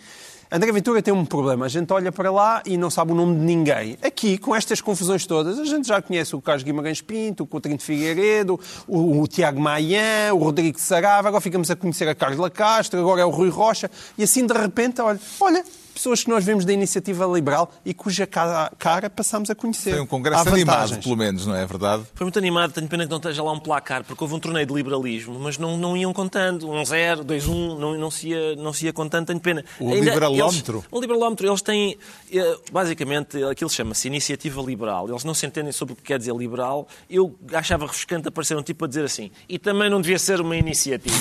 [0.50, 1.66] André Ventura tem um problema.
[1.66, 3.98] A gente olha para lá e não sabe o nome de ninguém.
[4.02, 7.78] Aqui, com estas confusões todas, a gente já conhece o Carlos Guimarães Pinto, o Coutinho
[7.78, 12.50] de Figueiredo, o, o Tiago Maia, o Rodrigo Sarava, agora ficamos a conhecer a Carla
[12.50, 15.66] Castro, agora é o Rui Rocha, e assim de repente, olha, olha,
[15.98, 19.92] pessoas que nós vemos da iniciativa liberal e cuja cara, passamos a conhecer.
[19.92, 21.04] Foi um Há congresso animado, vantagens.
[21.04, 22.04] pelo menos, não é verdade?
[22.14, 24.66] Foi muito animado, tenho pena que não esteja lá um placar, porque houve um torneio
[24.66, 26.70] de liberalismo, mas não, não iam contando.
[26.70, 29.66] Um zero, dois, um, não, não, se ia, não se ia contando, tenho pena.
[29.80, 30.78] O liberalómetro?
[30.78, 31.98] Eles, o liberalómetro, eles têm,
[32.32, 35.10] eh, basicamente, aquilo chama-se iniciativa liberal.
[35.10, 36.88] Eles não se entendem sobre o que quer dizer liberal.
[37.10, 40.56] Eu achava refrescante aparecer um tipo a dizer assim, e também não devia ser uma
[40.56, 41.18] iniciativa.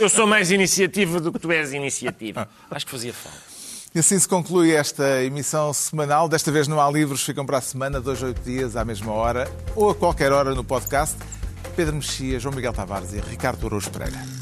[0.00, 2.48] Eu sou mais iniciativa do que tu és iniciativa.
[2.70, 3.55] Acho que fazia falta.
[3.96, 6.28] E assim se conclui esta emissão semanal.
[6.28, 9.50] Desta vez não há livros, ficam para a semana, dois, oito dias, à mesma hora,
[9.74, 11.16] ou a qualquer hora no podcast.
[11.74, 14.35] Pedro Mexia, João Miguel Tavares e Ricardo Araújo Pereira.